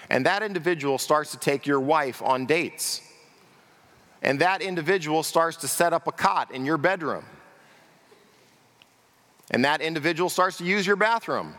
[0.10, 3.02] And that individual starts to take your wife on dates.
[4.22, 7.26] And that individual starts to set up a cot in your bedroom.
[9.52, 11.56] And that individual starts to use your bathroom.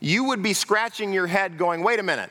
[0.00, 2.30] You would be scratching your head going, wait a minute,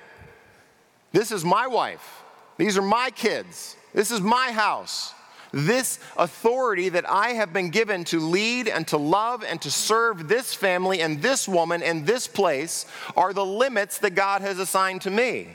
[1.12, 2.24] this is my wife,
[2.58, 3.78] these are my kids.
[3.94, 5.14] This is my house.
[5.52, 10.28] This authority that I have been given to lead and to love and to serve
[10.28, 15.02] this family and this woman and this place are the limits that God has assigned
[15.04, 15.50] to me.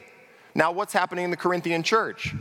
[0.55, 2.33] Now, what's happening in the Corinthian church?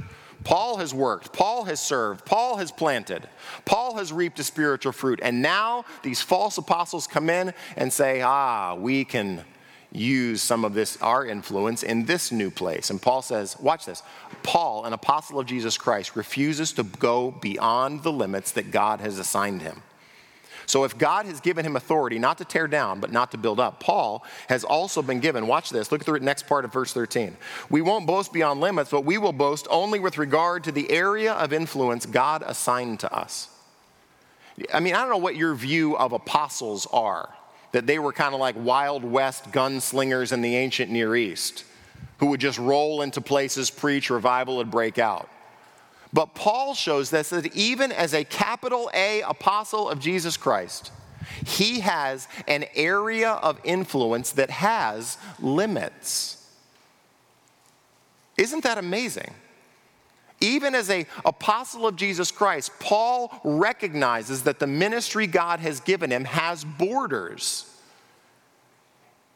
[0.44, 3.28] Paul has worked, Paul has served, Paul has planted,
[3.66, 8.22] Paul has reaped a spiritual fruit, and now these false apostles come in and say,
[8.22, 9.44] Ah, we can
[9.92, 12.90] use some of this, our influence, in this new place.
[12.90, 14.04] And Paul says, watch this.
[14.44, 19.20] Paul, an apostle of Jesus Christ, refuses to go beyond the limits that God has
[19.20, 19.82] assigned him.
[20.68, 23.58] So, if God has given him authority not to tear down, but not to build
[23.58, 26.92] up, Paul has also been given, watch this, look at the next part of verse
[26.92, 27.38] 13.
[27.70, 31.32] We won't boast beyond limits, but we will boast only with regard to the area
[31.32, 33.48] of influence God assigned to us.
[34.74, 37.34] I mean, I don't know what your view of apostles are,
[37.78, 41.64] that they were kind of like Wild West gunslingers in the ancient Near East
[42.18, 45.30] who would just roll into places, preach, revival would break out.
[46.12, 50.92] But Paul shows us that even as a capital A apostle of Jesus Christ,
[51.46, 56.50] he has an area of influence that has limits.
[58.38, 59.36] Isn't that amazing?
[60.40, 66.12] Even as a apostle of Jesus Christ, Paul recognizes that the ministry God has given
[66.12, 67.66] him has borders.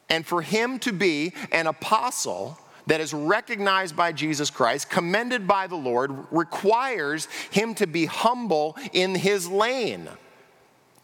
[0.10, 5.68] And for him to be an apostle, that is recognized by Jesus Christ, commended by
[5.68, 10.10] the Lord, requires him to be humble in his lane.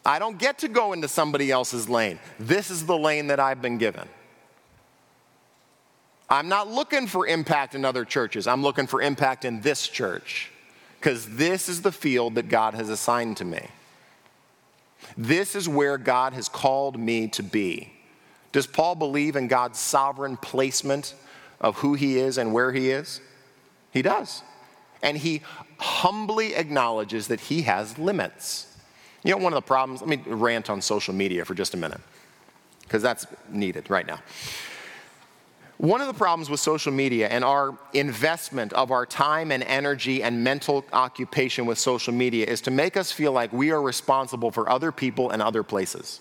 [0.06, 2.20] I don't get to go into somebody else's lane.
[2.40, 4.08] This is the lane that I've been given.
[6.30, 8.48] I'm not looking for impact in other churches.
[8.48, 10.52] I'm looking for impact in this church
[11.00, 13.68] because this is the field that God has assigned to me.
[15.18, 17.94] This is where God has called me to be.
[18.52, 21.13] Does Paul believe in God's sovereign placement
[21.62, 23.22] of who he is and where he is?
[23.92, 24.42] He does.
[25.02, 25.44] And he
[25.80, 28.76] humbly acknowledges that he has limits.
[29.24, 31.78] You know, one of the problems, let me rant on social media for just a
[31.78, 32.02] minute,
[32.82, 34.20] because that's needed right now.
[35.78, 40.24] One of the problems with social media and our investment of our time and energy
[40.24, 44.50] and mental occupation with social media is to make us feel like we are responsible
[44.50, 46.20] for other people and other places.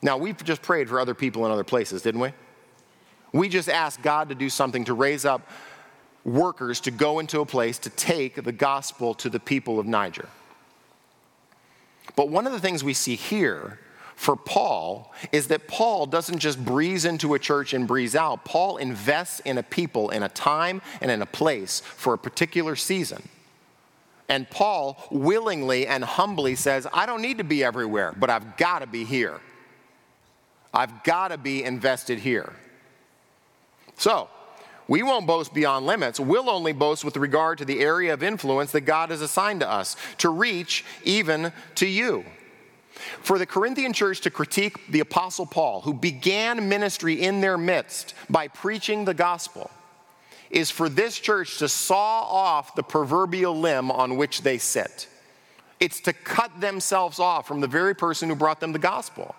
[0.00, 2.32] Now, we've just prayed for other people in other places, didn't we?
[3.32, 5.46] We just asked God to do something to raise up
[6.24, 10.28] workers to go into a place to take the gospel to the people of Niger.
[12.16, 13.78] But one of the things we see here
[14.22, 18.44] for Paul is that Paul doesn't just breeze into a church and breeze out.
[18.44, 22.76] Paul invests in a people, in a time, and in a place for a particular
[22.76, 23.28] season.
[24.28, 28.78] And Paul willingly and humbly says, I don't need to be everywhere, but I've got
[28.78, 29.40] to be here.
[30.72, 32.52] I've got to be invested here.
[33.96, 34.28] So,
[34.86, 36.20] we won't boast beyond limits.
[36.20, 39.68] We'll only boast with regard to the area of influence that God has assigned to
[39.68, 42.24] us to reach even to you.
[43.22, 48.14] For the Corinthian church to critique the Apostle Paul, who began ministry in their midst
[48.28, 49.70] by preaching the gospel,
[50.50, 55.08] is for this church to saw off the proverbial limb on which they sit.
[55.80, 59.34] It's to cut themselves off from the very person who brought them the gospel.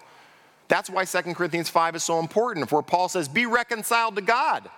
[0.68, 4.70] That's why 2 Corinthians 5 is so important, where Paul says, Be reconciled to God.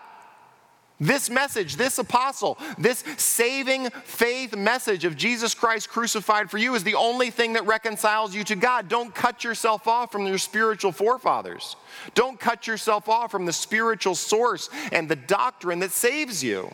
[0.99, 6.85] This message, this apostle, this saving faith message of Jesus Christ crucified for you is
[6.85, 8.87] the only thing that reconciles you to God.
[8.87, 11.75] Don't cut yourself off from your spiritual forefathers.
[12.13, 16.73] Don't cut yourself off from the spiritual source and the doctrine that saves you.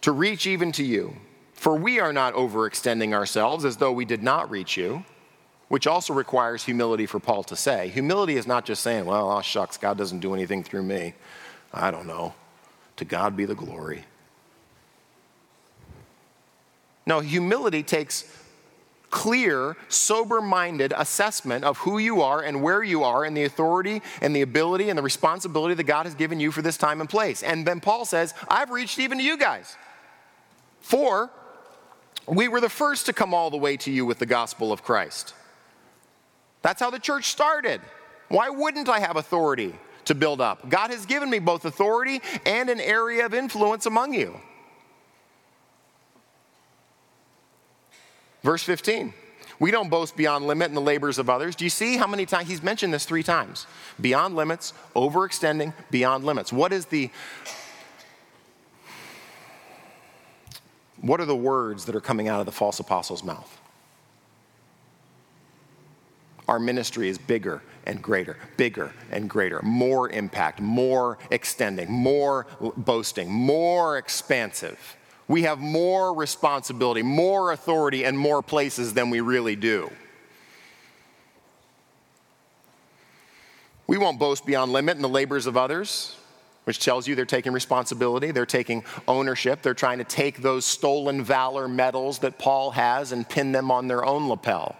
[0.00, 1.16] To reach even to you.
[1.52, 5.04] For we are not overextending ourselves as though we did not reach you,
[5.68, 7.88] which also requires humility for Paul to say.
[7.88, 11.14] Humility is not just saying, well, oh shucks, God doesn't do anything through me.
[11.72, 12.34] I don't know.
[12.96, 14.04] To God be the glory.
[17.06, 18.24] No, humility takes
[19.10, 24.02] clear, sober minded assessment of who you are and where you are and the authority
[24.20, 27.08] and the ability and the responsibility that God has given you for this time and
[27.08, 27.42] place.
[27.42, 29.76] And then Paul says, I've reached even to you guys.
[30.80, 31.30] For
[32.26, 34.82] we were the first to come all the way to you with the gospel of
[34.82, 35.34] Christ.
[36.64, 37.82] That's how the church started.
[38.28, 39.74] Why wouldn't I have authority
[40.06, 40.66] to build up?
[40.70, 44.34] God has given me both authority and an area of influence among you.
[48.42, 49.12] Verse 15.
[49.60, 51.54] We don't boast beyond limit in the labors of others.
[51.54, 53.66] Do you see how many times he's mentioned this three times?
[54.00, 56.50] Beyond limits, overextending, beyond limits.
[56.50, 57.10] What is the
[61.02, 63.60] What are the words that are coming out of the false apostle's mouth?
[66.48, 73.30] Our ministry is bigger and greater, bigger and greater, more impact, more extending, more boasting,
[73.30, 74.96] more expansive.
[75.26, 79.90] We have more responsibility, more authority, and more places than we really do.
[83.86, 86.16] We won't boast beyond limit in the labors of others
[86.64, 91.22] which tells you they're taking responsibility, they're taking ownership, they're trying to take those stolen
[91.22, 94.76] valor medals that Paul has and pin them on their own lapel.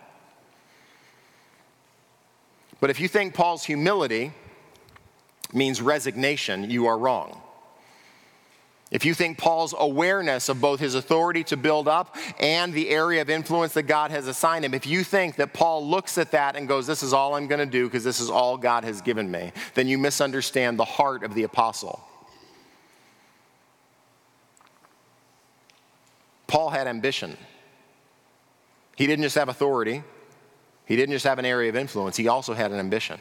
[2.84, 4.30] But if you think Paul's humility
[5.54, 7.40] means resignation, you are wrong.
[8.90, 13.22] If you think Paul's awareness of both his authority to build up and the area
[13.22, 16.56] of influence that God has assigned him, if you think that Paul looks at that
[16.56, 19.00] and goes, This is all I'm going to do because this is all God has
[19.00, 22.04] given me, then you misunderstand the heart of the apostle.
[26.48, 27.38] Paul had ambition.
[28.94, 30.02] He didn't just have authority,
[30.86, 33.18] he didn't just have an area of influence, he also had an ambition.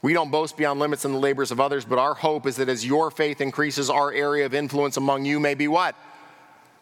[0.00, 2.68] We don't boast beyond limits in the labors of others, but our hope is that
[2.68, 5.96] as your faith increases, our area of influence among you may be what?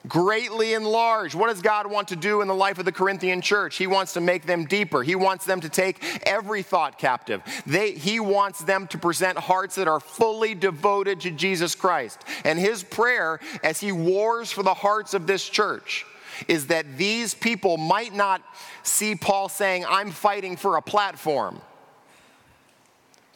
[0.07, 1.35] Greatly enlarged.
[1.35, 3.77] What does God want to do in the life of the Corinthian church?
[3.77, 5.03] He wants to make them deeper.
[5.03, 7.43] He wants them to take every thought captive.
[7.67, 12.21] They, he wants them to present hearts that are fully devoted to Jesus Christ.
[12.45, 16.05] And his prayer as he wars for the hearts of this church
[16.49, 18.43] is that these people might not
[18.83, 21.61] see Paul saying, I'm fighting for a platform.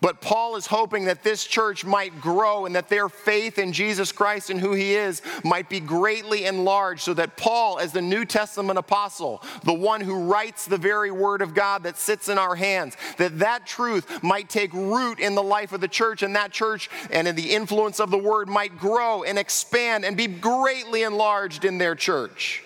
[0.00, 4.12] But Paul is hoping that this church might grow and that their faith in Jesus
[4.12, 8.24] Christ and who he is might be greatly enlarged so that Paul, as the New
[8.24, 12.54] Testament apostle, the one who writes the very word of God that sits in our
[12.54, 16.50] hands, that that truth might take root in the life of the church and that
[16.50, 21.02] church and in the influence of the word might grow and expand and be greatly
[21.02, 22.64] enlarged in their church.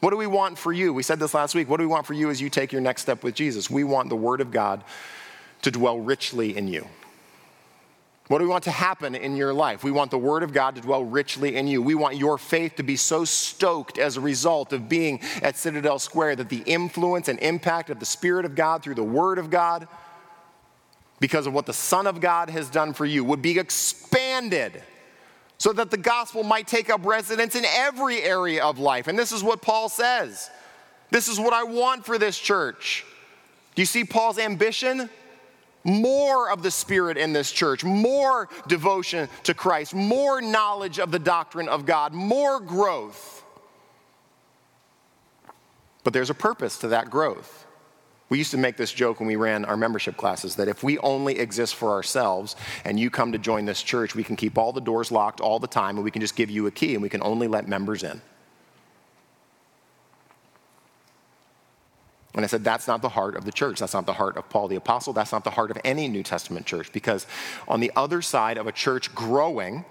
[0.00, 0.92] What do we want for you?
[0.92, 1.68] We said this last week.
[1.68, 3.68] What do we want for you as you take your next step with Jesus?
[3.68, 4.84] We want the Word of God
[5.62, 6.86] to dwell richly in you.
[8.28, 9.82] What do we want to happen in your life?
[9.82, 11.82] We want the Word of God to dwell richly in you.
[11.82, 15.98] We want your faith to be so stoked as a result of being at Citadel
[15.98, 19.50] Square that the influence and impact of the Spirit of God through the Word of
[19.50, 19.88] God,
[21.20, 24.82] because of what the Son of God has done for you, would be expanded
[25.58, 29.08] so that the gospel might take up residence in every area of life.
[29.08, 30.50] And this is what Paul says.
[31.10, 33.04] This is what I want for this church.
[33.74, 35.10] Do you see Paul's ambition?
[35.84, 41.18] More of the Spirit in this church, more devotion to Christ, more knowledge of the
[41.18, 43.42] doctrine of God, more growth.
[46.04, 47.66] But there's a purpose to that growth.
[48.28, 50.98] We used to make this joke when we ran our membership classes that if we
[50.98, 54.72] only exist for ourselves and you come to join this church, we can keep all
[54.72, 57.02] the doors locked all the time and we can just give you a key and
[57.02, 58.20] we can only let members in.
[62.34, 63.80] And I said, that's not the heart of the church.
[63.80, 65.12] That's not the heart of Paul the Apostle.
[65.12, 66.92] That's not the heart of any New Testament church.
[66.92, 67.26] Because
[67.66, 69.84] on the other side of a church growing,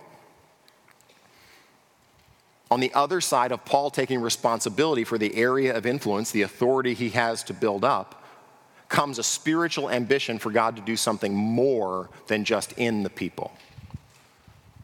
[2.69, 6.93] on the other side of Paul taking responsibility for the area of influence, the authority
[6.93, 8.23] he has to build up,
[8.89, 13.51] comes a spiritual ambition for God to do something more than just in the people.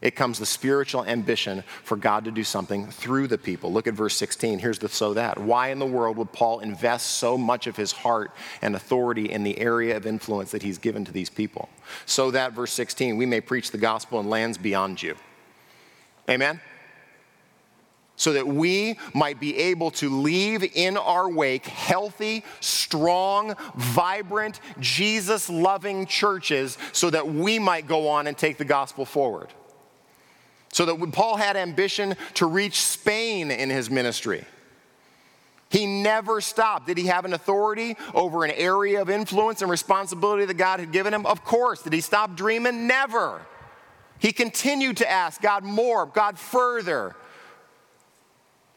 [0.04, 3.72] It comes the spiritual ambition for God to do something through the people.
[3.72, 4.58] Look at verse 16.
[4.58, 5.38] Here's the so that.
[5.38, 8.30] Why in the world would Paul invest so much of his heart
[8.60, 11.70] and authority in the area of influence that he's given to these people?
[12.04, 15.16] So that, verse 16, we may preach the gospel in lands beyond you.
[16.28, 16.60] Amen?
[18.24, 25.50] So that we might be able to leave in our wake healthy, strong, vibrant, Jesus
[25.50, 29.48] loving churches so that we might go on and take the gospel forward.
[30.72, 34.46] So that Paul had ambition to reach Spain in his ministry,
[35.68, 36.86] he never stopped.
[36.86, 40.92] Did he have an authority over an area of influence and responsibility that God had
[40.92, 41.26] given him?
[41.26, 41.82] Of course.
[41.82, 42.86] Did he stop dreaming?
[42.86, 43.42] Never.
[44.18, 47.16] He continued to ask God more, God further.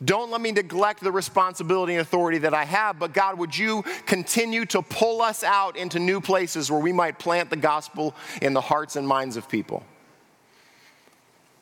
[0.03, 3.83] Don't let me neglect the responsibility and authority that I have, but God, would you
[4.05, 8.53] continue to pull us out into new places where we might plant the gospel in
[8.53, 9.83] the hearts and minds of people?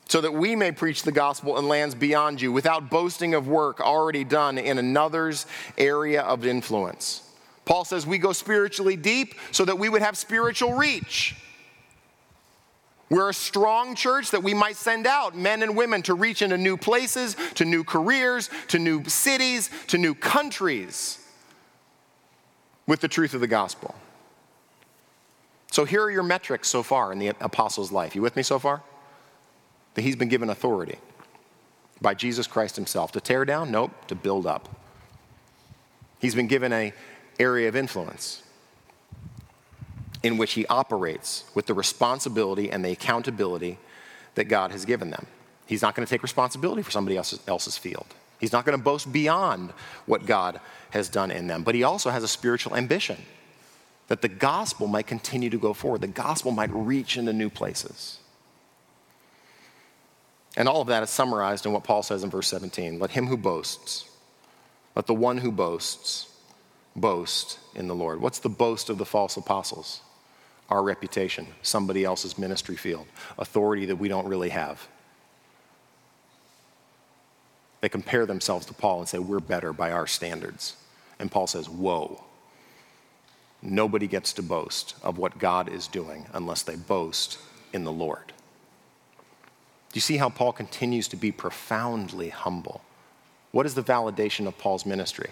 [0.09, 3.79] So that we may preach the gospel in lands beyond you without boasting of work
[3.79, 5.45] already done in another's
[5.77, 7.21] area of influence.
[7.63, 11.35] Paul says we go spiritually deep so that we would have spiritual reach.
[13.09, 16.57] We're a strong church that we might send out men and women to reach into
[16.57, 21.19] new places, to new careers, to new cities, to new countries
[22.87, 23.93] with the truth of the gospel.
[25.71, 28.15] So here are your metrics so far in the apostle's life.
[28.15, 28.81] You with me so far?
[29.93, 30.97] That he's been given authority
[32.01, 34.69] by Jesus Christ himself to tear down, nope, to build up.
[36.19, 36.93] He's been given a
[37.39, 38.41] area of influence
[40.25, 43.77] in which he operates with the responsibility and the accountability
[44.33, 45.27] that God has given them.
[45.67, 48.07] He's not going to take responsibility for somebody else's, else's field.
[48.39, 49.71] He's not going to boast beyond
[50.07, 50.59] what God
[50.89, 51.61] has done in them.
[51.61, 53.17] But he also has a spiritual ambition
[54.07, 58.17] that the gospel might continue to go forward, the gospel might reach into new places.
[60.57, 63.27] And all of that is summarized in what Paul says in verse 17 Let him
[63.27, 64.09] who boasts,
[64.95, 66.33] let the one who boasts,
[66.95, 68.21] boast in the Lord.
[68.21, 70.01] What's the boast of the false apostles?
[70.69, 73.07] Our reputation, somebody else's ministry field,
[73.37, 74.87] authority that we don't really have.
[77.81, 80.75] They compare themselves to Paul and say, We're better by our standards.
[81.19, 82.23] And Paul says, Whoa.
[83.61, 87.39] Nobody gets to boast of what God is doing unless they boast
[87.73, 88.27] in the Lord.
[89.91, 92.81] Do you see how Paul continues to be profoundly humble?
[93.51, 95.29] What is the validation of Paul's ministry?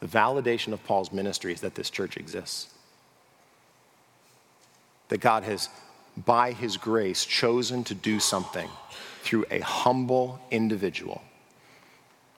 [0.00, 2.74] The validation of Paul's ministry is that this church exists.
[5.10, 5.68] That God has,
[6.24, 8.68] by his grace, chosen to do something
[9.22, 11.22] through a humble individual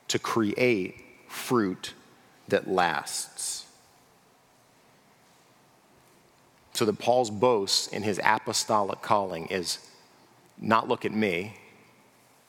[0.09, 0.97] to create
[1.29, 1.95] fruit
[2.49, 3.67] that lasts.
[6.75, 9.79] So that Paul's boast in his apostolic calling is
[10.59, 11.55] not look at me,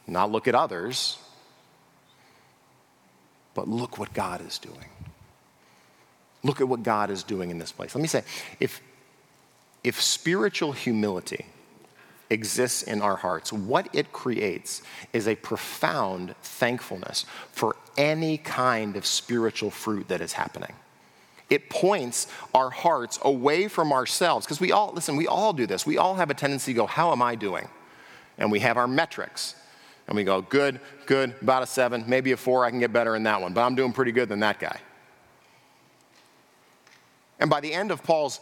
[0.08, 1.18] not look at others,
[3.54, 4.90] but look what God is doing.
[6.44, 7.96] Look at what God is doing in this place.
[7.96, 8.24] Let me say
[8.60, 8.82] if,
[9.84, 11.46] if spiritual humility
[12.30, 14.82] exists in our hearts, what it creates
[15.12, 20.74] is a profound thankfulness for any kind of spiritual fruit that is happening.
[21.50, 25.86] It points our hearts away from ourselves because we all, listen, we all do this.
[25.86, 27.68] We all have a tendency to go, How am I doing?
[28.38, 29.56] And we have our metrics.
[30.08, 33.16] And we go, Good, good, about a seven, maybe a four, I can get better
[33.16, 34.80] in that one, but I'm doing pretty good than that guy.
[37.40, 38.40] And by the end of Paul's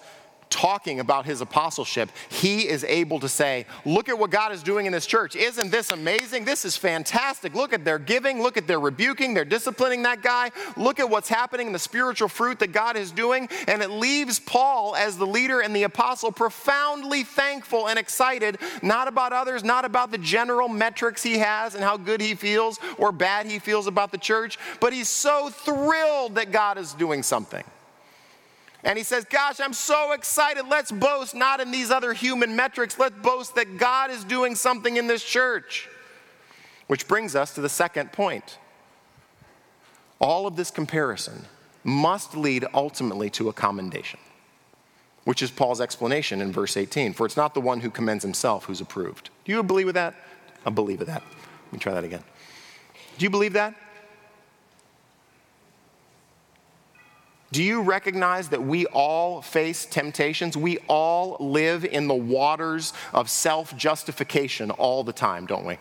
[0.52, 4.86] talking about his apostleship, he is able to say, Look at what God is doing
[4.86, 5.36] in this church.
[5.36, 6.46] Isn't this amazing?
[6.46, 7.56] This is fantastic.
[7.56, 8.44] Look at their giving.
[8.44, 9.34] Look at their rebuking.
[9.34, 10.52] They're disciplining that guy.
[10.78, 13.50] Look at what's happening in the spiritual fruit that God is doing.
[13.68, 19.08] And it leaves Paul, as the leader and the apostle, profoundly thankful and excited, not
[19.08, 23.12] about others, not about the general metrics he has and how good he feels or
[23.12, 27.64] bad he feels about the church, but he's so thrilled that God is doing something.
[28.84, 30.66] And he says, Gosh, I'm so excited.
[30.68, 32.98] Let's boast not in these other human metrics.
[32.98, 35.88] Let's boast that God is doing something in this church.
[36.88, 38.58] Which brings us to the second point.
[40.20, 41.46] All of this comparison
[41.84, 44.20] must lead ultimately to a commendation,
[45.24, 47.14] which is Paul's explanation in verse 18.
[47.14, 49.30] For it's not the one who commends himself who's approved.
[49.46, 50.16] Do you believe with that?
[50.66, 51.24] I believe with that.
[51.66, 52.24] Let me try that again.
[53.18, 53.76] Do you believe that?
[57.52, 60.56] Do you recognize that we all face temptations?
[60.56, 65.78] We all live in the waters of self justification all the time, don't we?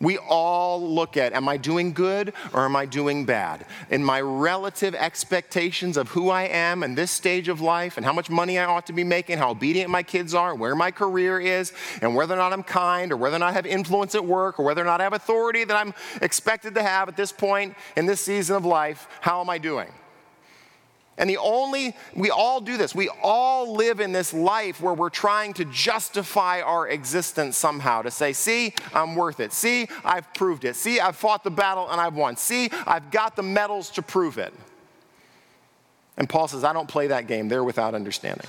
[0.00, 3.64] We all look at, am I doing good or am I doing bad?
[3.90, 8.12] In my relative expectations of who I am in this stage of life and how
[8.12, 11.38] much money I ought to be making, how obedient my kids are, where my career
[11.38, 14.24] is, and whether or not I'm kind or whether or not I have influence at
[14.24, 17.32] work or whether or not I have authority that I'm expected to have at this
[17.32, 19.88] point in this season of life, how am I doing?
[21.16, 22.94] And the only, we all do this.
[22.94, 28.10] We all live in this life where we're trying to justify our existence somehow to
[28.10, 29.52] say, see, I'm worth it.
[29.52, 30.74] See, I've proved it.
[30.74, 32.36] See, I've fought the battle and I've won.
[32.36, 34.52] See, I've got the medals to prove it.
[36.16, 37.48] And Paul says, I don't play that game.
[37.48, 38.46] They're without understanding.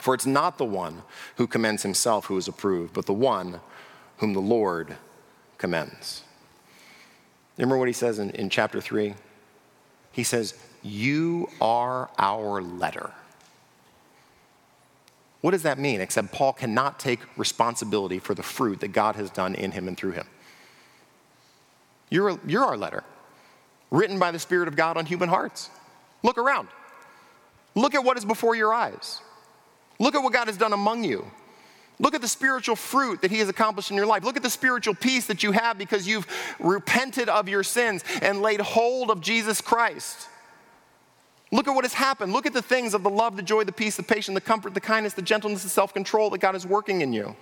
[0.00, 1.02] For it's not the one
[1.36, 3.60] who commends himself who is approved, but the one
[4.18, 4.96] whom the Lord
[5.56, 6.24] commends.
[7.56, 9.14] Remember what he says in, in chapter 3?
[10.12, 10.54] He says,
[10.84, 13.10] you are our letter.
[15.40, 16.00] What does that mean?
[16.00, 19.96] Except Paul cannot take responsibility for the fruit that God has done in him and
[19.96, 20.26] through him.
[22.10, 23.02] You're, you're our letter,
[23.90, 25.70] written by the Spirit of God on human hearts.
[26.22, 26.68] Look around.
[27.74, 29.20] Look at what is before your eyes.
[29.98, 31.30] Look at what God has done among you.
[31.98, 34.24] Look at the spiritual fruit that He has accomplished in your life.
[34.24, 36.26] Look at the spiritual peace that you have because you've
[36.58, 40.28] repented of your sins and laid hold of Jesus Christ.
[41.54, 42.32] Look at what has happened.
[42.32, 44.74] Look at the things of the love, the joy, the peace, the patience, the comfort,
[44.74, 47.36] the kindness, the gentleness, the self control that God is working in you.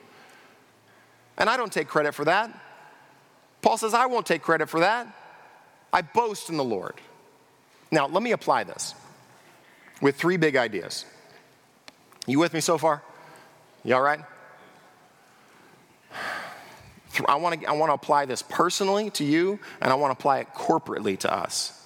[1.38, 2.50] And I don't take credit for that.
[3.62, 5.06] Paul says, I won't take credit for that.
[5.94, 6.96] I boast in the Lord.
[7.90, 8.94] Now, let me apply this
[10.02, 11.06] with three big ideas.
[12.26, 13.02] You with me so far?
[13.82, 14.20] You all right?
[17.26, 20.20] I want to I want to apply this personally to you, and I want to
[20.20, 21.78] apply it corporately to us.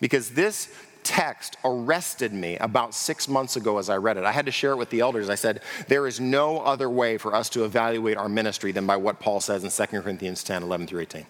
[0.00, 0.72] Because this
[1.06, 4.24] text arrested me about six months ago as I read it.
[4.24, 5.30] I had to share it with the elders.
[5.30, 8.96] I said, There is no other way for us to evaluate our ministry than by
[8.96, 11.26] what Paul says in 2 Corinthians 10 11 through 18.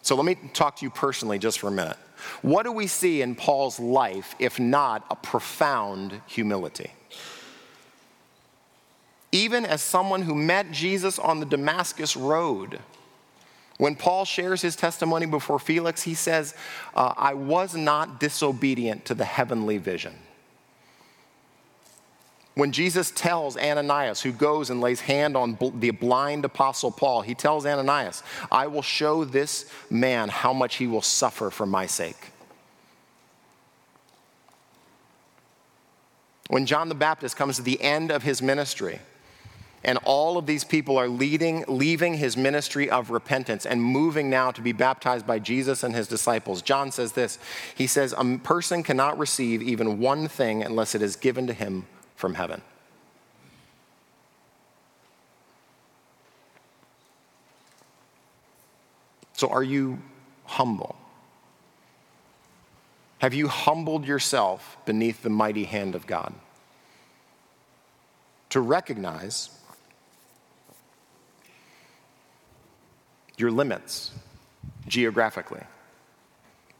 [0.00, 1.98] So let me talk to you personally just for a minute.
[2.40, 6.90] What do we see in Paul's life if not a profound humility?
[9.32, 12.78] Even as someone who met Jesus on the Damascus road,
[13.78, 16.54] When Paul shares his testimony before Felix, he says,
[16.94, 20.14] uh, I was not disobedient to the heavenly vision.
[22.54, 27.34] When Jesus tells Ananias, who goes and lays hand on the blind apostle Paul, he
[27.34, 32.32] tells Ananias, I will show this man how much he will suffer for my sake.
[36.48, 38.98] When John the Baptist comes to the end of his ministry,
[39.88, 44.50] and all of these people are leading, leaving his ministry of repentance and moving now
[44.50, 46.60] to be baptized by Jesus and his disciples.
[46.60, 47.38] John says this
[47.74, 51.86] He says, A person cannot receive even one thing unless it is given to him
[52.16, 52.60] from heaven.
[59.32, 60.02] So, are you
[60.44, 60.96] humble?
[63.20, 66.34] Have you humbled yourself beneath the mighty hand of God?
[68.50, 69.48] To recognize
[73.40, 74.10] your limits
[74.86, 75.62] geographically,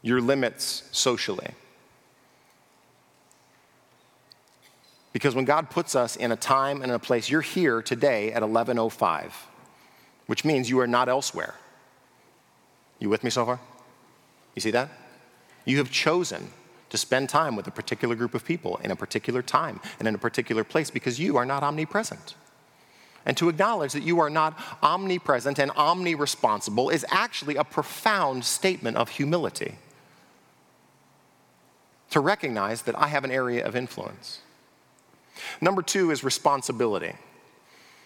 [0.01, 1.53] your limits socially.
[5.11, 8.31] Because when God puts us in a time and in a place, you're here today
[8.31, 9.47] at 11:05,
[10.27, 11.55] which means you are not elsewhere.
[12.99, 13.59] You with me so far?
[14.55, 14.89] You see that?
[15.65, 16.51] You have chosen
[16.89, 20.15] to spend time with a particular group of people in a particular time and in
[20.15, 22.35] a particular place because you are not omnipresent.
[23.25, 28.97] And to acknowledge that you are not omnipresent and omni-responsible is actually a profound statement
[28.97, 29.75] of humility.
[32.11, 34.41] To recognize that I have an area of influence.
[35.61, 37.13] Number two is responsibility.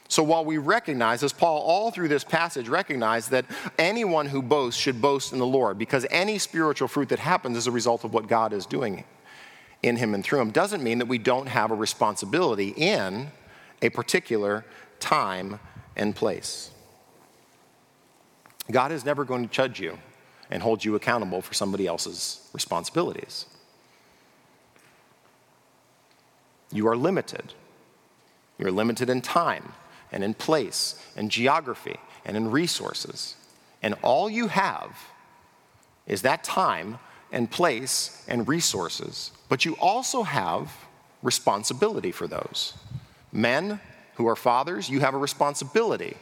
[0.10, 3.46] So while we recognize, as Paul all through this passage recognized that
[3.80, 7.68] anyone who boasts should boast in the Lord, because any spiritual fruit that happens is
[7.68, 9.06] a result of what God is doing
[9.82, 13.32] in him and through him, doesn't mean that we don't have a responsibility in
[13.82, 14.66] a particular
[15.04, 15.60] time
[15.96, 16.72] and place.
[18.72, 20.00] God is never going to judge you
[20.50, 23.46] and hold you accountable for somebody else's responsibilities.
[26.72, 27.54] You are limited.
[28.58, 29.74] You're limited in time
[30.12, 33.36] and in place and geography and in resources.
[33.82, 34.98] And all you have
[36.08, 37.00] is that time
[37.32, 40.72] and place and resources, but you also have
[41.22, 42.74] responsibility for those.
[43.32, 43.80] Men
[44.16, 46.16] who are fathers, you have a responsibility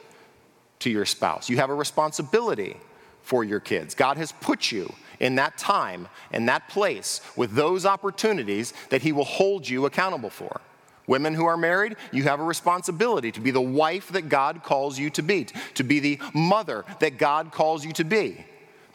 [0.79, 1.49] to your spouse.
[1.49, 2.77] You have a responsibility
[3.21, 3.95] for your kids.
[3.95, 9.11] God has put you in that time and that place with those opportunities that He
[9.11, 10.61] will hold you accountable for.
[11.07, 14.97] Women who are married, you have a responsibility to be the wife that God calls
[14.97, 18.45] you to be, to be the mother that God calls you to be.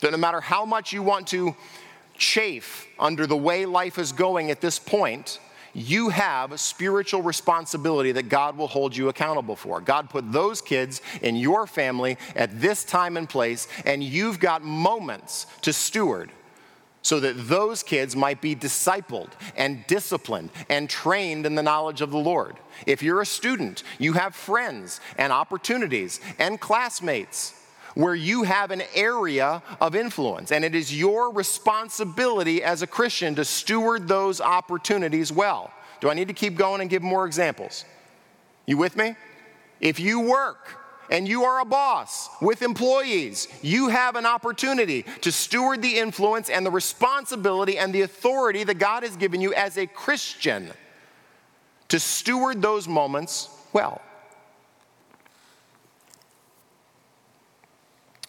[0.01, 1.55] That no matter how much you want to
[2.17, 5.41] chafe under the way life is going at this point,
[5.77, 9.81] you have a spiritual responsibility that God will hold you accountable for.
[9.83, 14.63] God put those kids in your family at this time and place, and you've got
[14.63, 16.31] moments to steward
[17.03, 22.11] so that those kids might be discipled and disciplined and trained in the knowledge of
[22.11, 22.57] the Lord.
[22.87, 27.55] If you're a student, you have friends and opportunities and classmates
[27.97, 33.35] where you have an area of influence, and it is your responsibility as a Christian
[33.35, 35.73] to steward those opportunities well.
[36.01, 37.87] Do I need to keep going and give more examples?
[38.67, 39.17] You with me?
[39.81, 40.79] If you work,
[41.11, 46.51] and you are a boss with employees, you have an opportunity to steward the influence
[46.51, 50.71] and the responsibility and the authority that God has given you as a Christian
[51.89, 54.03] to steward those moments well.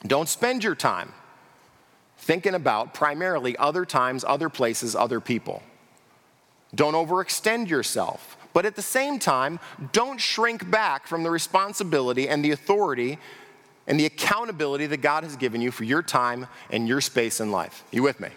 [0.07, 1.13] Don't spend your time
[2.17, 5.63] thinking about primarily other times, other places, other people.
[6.75, 8.37] Don't overextend yourself.
[8.53, 9.59] But at the same time,
[9.93, 13.19] don't shrink back from the responsibility and the authority
[13.85, 17.51] and the accountability that God has given you for your time and your space in
[17.51, 17.83] life.
[17.91, 18.29] You with me?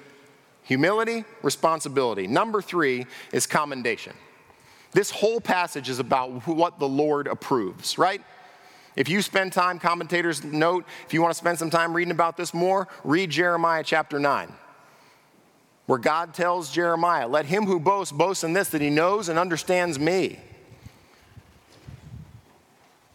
[0.65, 2.27] Humility, responsibility.
[2.27, 4.13] Number three is commendation.
[4.93, 8.23] This whole passage is about what the Lord approves, right?
[8.97, 12.37] If you spend time, commentators note, if you want to spend some time reading about
[12.37, 14.53] this more, read Jeremiah chapter 9
[15.91, 19.37] where God tells Jeremiah, Let him who boasts boast in this, that he knows and
[19.37, 20.39] understands me.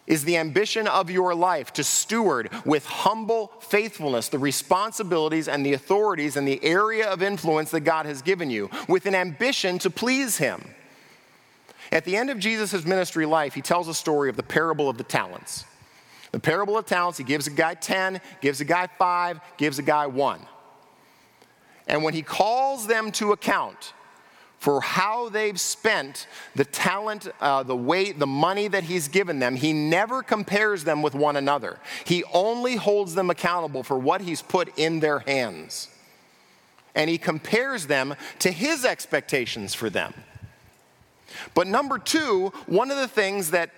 [0.06, 5.72] Is the ambition of your life to steward with humble faithfulness the responsibilities and the
[5.72, 9.88] authorities and the area of influence that God has given you, with an ambition to
[9.88, 10.74] please Him?
[11.96, 14.98] At the end of Jesus' ministry life, he tells a story of the parable of
[14.98, 15.64] the talents.
[16.30, 19.82] The parable of talents, he gives a guy 10, gives a guy 5, gives a
[19.82, 20.40] guy 1.
[21.86, 23.94] And when he calls them to account
[24.58, 29.56] for how they've spent the talent, uh, the weight, the money that He's given them.
[29.56, 31.78] He never compares them with one another.
[32.04, 35.88] He only holds them accountable for what He's put in their hands.
[36.94, 40.12] And He compares them to His expectations for them.
[41.54, 43.70] But number two, one of the things that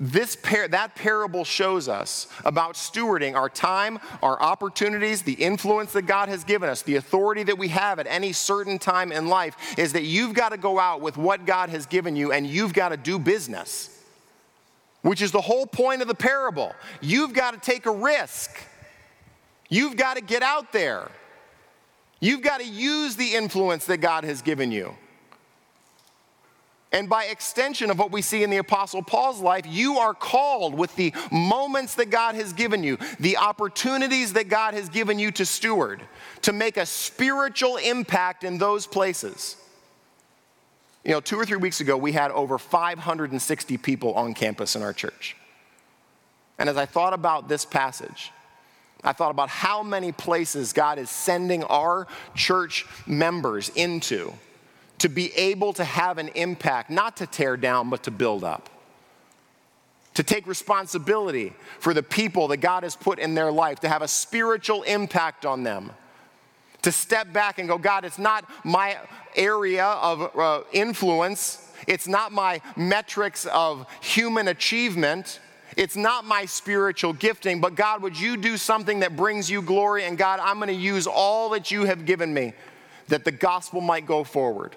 [0.00, 6.02] this par- that parable shows us about stewarding our time, our opportunities, the influence that
[6.02, 9.56] God has given us, the authority that we have at any certain time in life
[9.76, 12.72] is that you've got to go out with what God has given you and you've
[12.72, 13.94] got to do business.
[15.02, 16.74] Which is the whole point of the parable.
[17.00, 18.50] You've got to take a risk.
[19.68, 21.10] You've got to get out there.
[22.20, 24.96] You've got to use the influence that God has given you.
[26.90, 30.74] And by extension of what we see in the Apostle Paul's life, you are called
[30.74, 35.30] with the moments that God has given you, the opportunities that God has given you
[35.32, 36.00] to steward,
[36.42, 39.56] to make a spiritual impact in those places.
[41.04, 44.82] You know, two or three weeks ago, we had over 560 people on campus in
[44.82, 45.36] our church.
[46.58, 48.32] And as I thought about this passage,
[49.04, 54.32] I thought about how many places God is sending our church members into
[54.98, 58.68] to be able to have an impact, not to tear down, but to build up.
[60.14, 64.02] To take responsibility for the people that God has put in their life, to have
[64.02, 65.92] a spiritual impact on them.
[66.82, 68.98] To step back and go, God, it's not my
[69.36, 75.40] area of uh, influence, it's not my metrics of human achievement.
[75.76, 80.06] It's not my spiritual gifting, but God, would you do something that brings you glory?
[80.06, 82.52] And God, I'm going to use all that you have given me
[83.06, 84.74] that the gospel might go forward.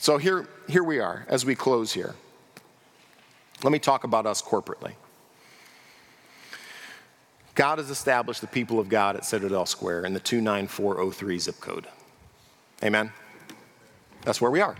[0.00, 2.14] So here, here we are as we close here.
[3.62, 4.94] Let me talk about us corporately.
[7.54, 11.86] God has established the people of God at Citadel Square in the 29403 zip code.
[12.82, 13.12] Amen?
[14.22, 14.74] That's where we are.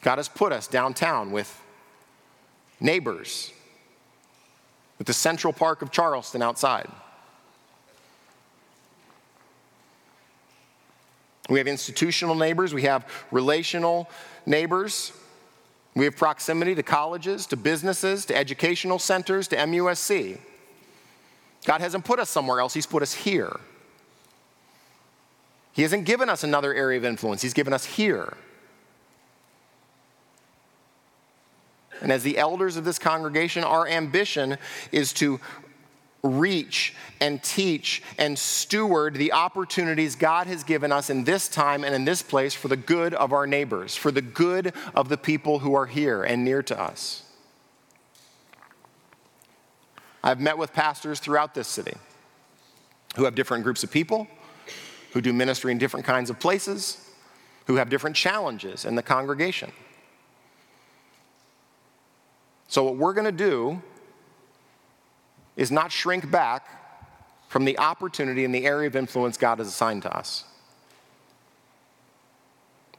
[0.00, 1.62] God has put us downtown with
[2.80, 3.52] neighbors,
[4.96, 6.90] with the Central Park of Charleston outside.
[11.52, 14.08] We have institutional neighbors, we have relational
[14.46, 15.12] neighbors.
[15.94, 20.38] We have proximity to colleges, to businesses, to educational centers, to MUSC.
[21.66, 23.60] God hasn't put us somewhere else, He's put us here.
[25.74, 28.34] He hasn't given us another area of influence, He's given us here.
[32.00, 34.56] And as the elders of this congregation, our ambition
[34.90, 35.38] is to
[36.22, 41.94] reach and teach and steward the opportunities God has given us in this time and
[41.94, 45.58] in this place for the good of our neighbors, for the good of the people
[45.58, 47.24] who are here and near to us.
[50.22, 51.94] I've met with pastors throughout this city
[53.16, 54.28] who have different groups of people,
[55.12, 57.10] who do ministry in different kinds of places,
[57.66, 59.72] who have different challenges in the congregation.
[62.68, 63.82] So, what we're going to do
[65.56, 66.66] is not shrink back
[67.48, 70.44] from the opportunity and the area of influence God has assigned to us.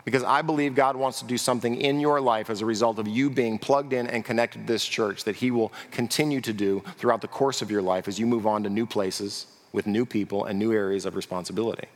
[0.06, 3.08] Because I believe God wants to do something in your life as a result of
[3.08, 6.84] you being plugged in and connected to this church that He will continue to do
[6.98, 10.06] throughout the course of your life as you move on to new places with new
[10.06, 11.88] people and new areas of responsibility.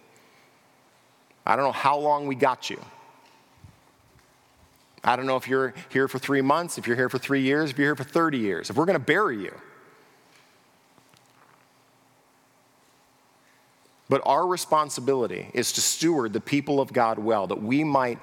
[1.45, 2.79] I don't know how long we got you.
[5.03, 7.71] I don't know if you're here for three months, if you're here for three years,
[7.71, 9.53] if you're here for 30 years, if we're going to bury you.
[14.09, 18.19] But our responsibility is to steward the people of God well, that we might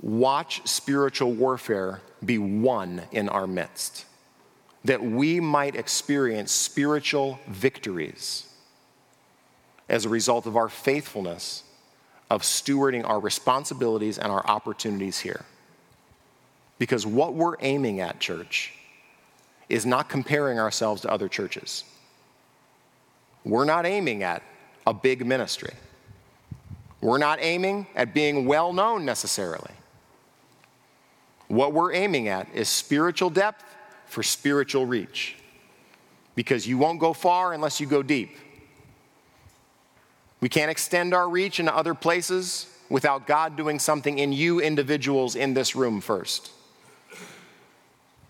[0.00, 4.04] watch spiritual warfare be won in our midst,
[4.84, 8.46] that we might experience spiritual victories
[9.88, 11.64] as a result of our faithfulness
[12.30, 15.44] of stewarding our responsibilities and our opportunities here.
[16.78, 18.72] Because what we're aiming at, church,
[19.68, 21.84] is not comparing ourselves to other churches.
[23.44, 24.42] We're not aiming at
[24.86, 25.74] a big ministry.
[27.00, 29.72] We're not aiming at being well known necessarily.
[31.48, 33.64] What we're aiming at is spiritual depth
[34.06, 35.36] for spiritual reach.
[36.34, 38.36] Because you won't go far unless you go deep.
[40.40, 45.36] We can't extend our reach into other places without God doing something in you individuals
[45.36, 46.50] in this room first.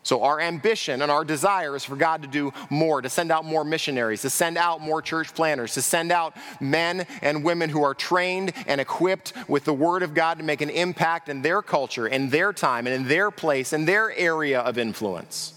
[0.02, 3.44] So, our ambition and our desire is for God to do more, to send out
[3.44, 7.82] more missionaries, to send out more church planners, to send out men and women who
[7.82, 11.60] are trained and equipped with the Word of God to make an impact in their
[11.60, 15.52] culture, in their time, and in their place, in their area of influence.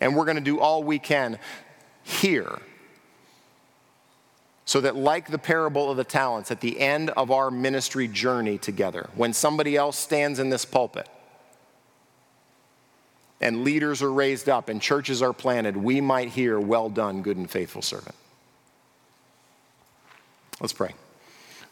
[0.00, 1.38] And we're going to do all we can
[2.02, 2.58] here
[4.64, 8.58] So that, like the parable of the talents, at the end of our ministry journey
[8.58, 11.08] together, when somebody else stands in this pulpit
[13.40, 17.36] and leaders are raised up and churches are planted, we might hear, Well done, good
[17.36, 18.14] and faithful servant.
[20.60, 20.94] Let's pray.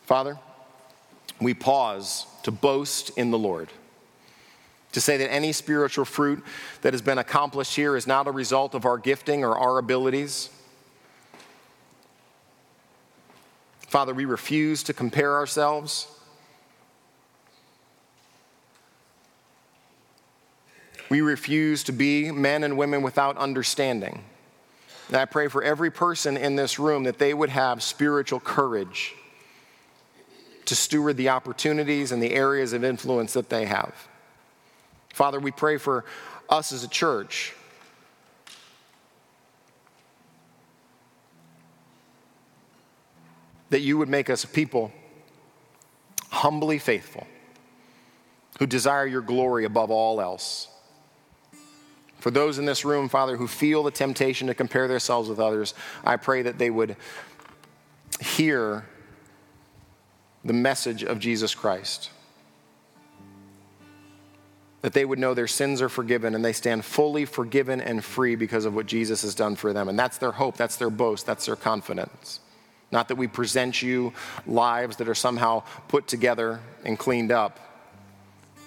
[0.04, 0.38] Father,
[1.40, 3.68] we pause to boast in the Lord.
[4.92, 6.44] To say that any spiritual fruit
[6.82, 10.50] that has been accomplished here is not a result of our gifting or our abilities.
[13.88, 16.08] Father, we refuse to compare ourselves.
[21.12, 24.24] We refuse to be men and women without understanding.
[25.08, 29.14] And I pray for every person in this room that they would have spiritual courage
[30.64, 33.92] to steward the opportunities and the areas of influence that they have.
[35.12, 36.06] Father, we pray for
[36.48, 37.52] us as a church.
[43.68, 44.90] That you would make us a people
[46.30, 47.26] humbly faithful,
[48.58, 50.68] who desire your glory above all else.
[52.22, 55.74] For those in this room, Father, who feel the temptation to compare themselves with others,
[56.04, 56.94] I pray that they would
[58.20, 58.86] hear
[60.44, 62.10] the message of Jesus Christ.
[64.82, 68.36] That they would know their sins are forgiven and they stand fully forgiven and free
[68.36, 69.88] because of what Jesus has done for them.
[69.88, 72.38] And that's their hope, that's their boast, that's their confidence.
[72.92, 74.12] Not that we present you
[74.46, 77.71] lives that are somehow put together and cleaned up,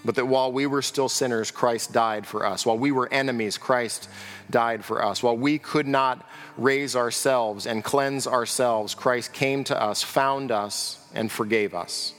[0.06, 2.66] but that while we were still sinners, Christ died for us.
[2.66, 4.08] While we were enemies, Christ
[4.52, 5.24] died for us.
[5.24, 11.04] While we could not raise ourselves and cleanse ourselves, Christ came to us, found us,
[11.16, 12.14] and forgave us.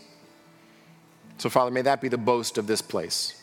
[1.39, 3.41] So, Father, may that be the boast of this place.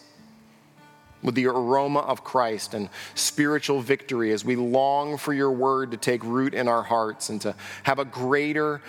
[1.21, 5.97] With the aroma of Christ and spiritual victory as we long for your word to
[5.97, 8.81] take root in our hearts and to have a greater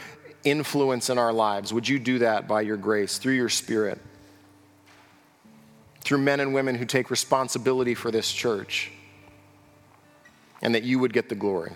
[0.42, 4.00] influence in our lives, would you do that by your grace, through your spirit,
[6.04, 8.92] through men and women who take responsibility for this church,
[10.62, 11.72] and that you would get the glory?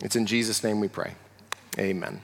[0.00, 1.14] It's in Jesus' name we pray.
[1.78, 2.20] Amen.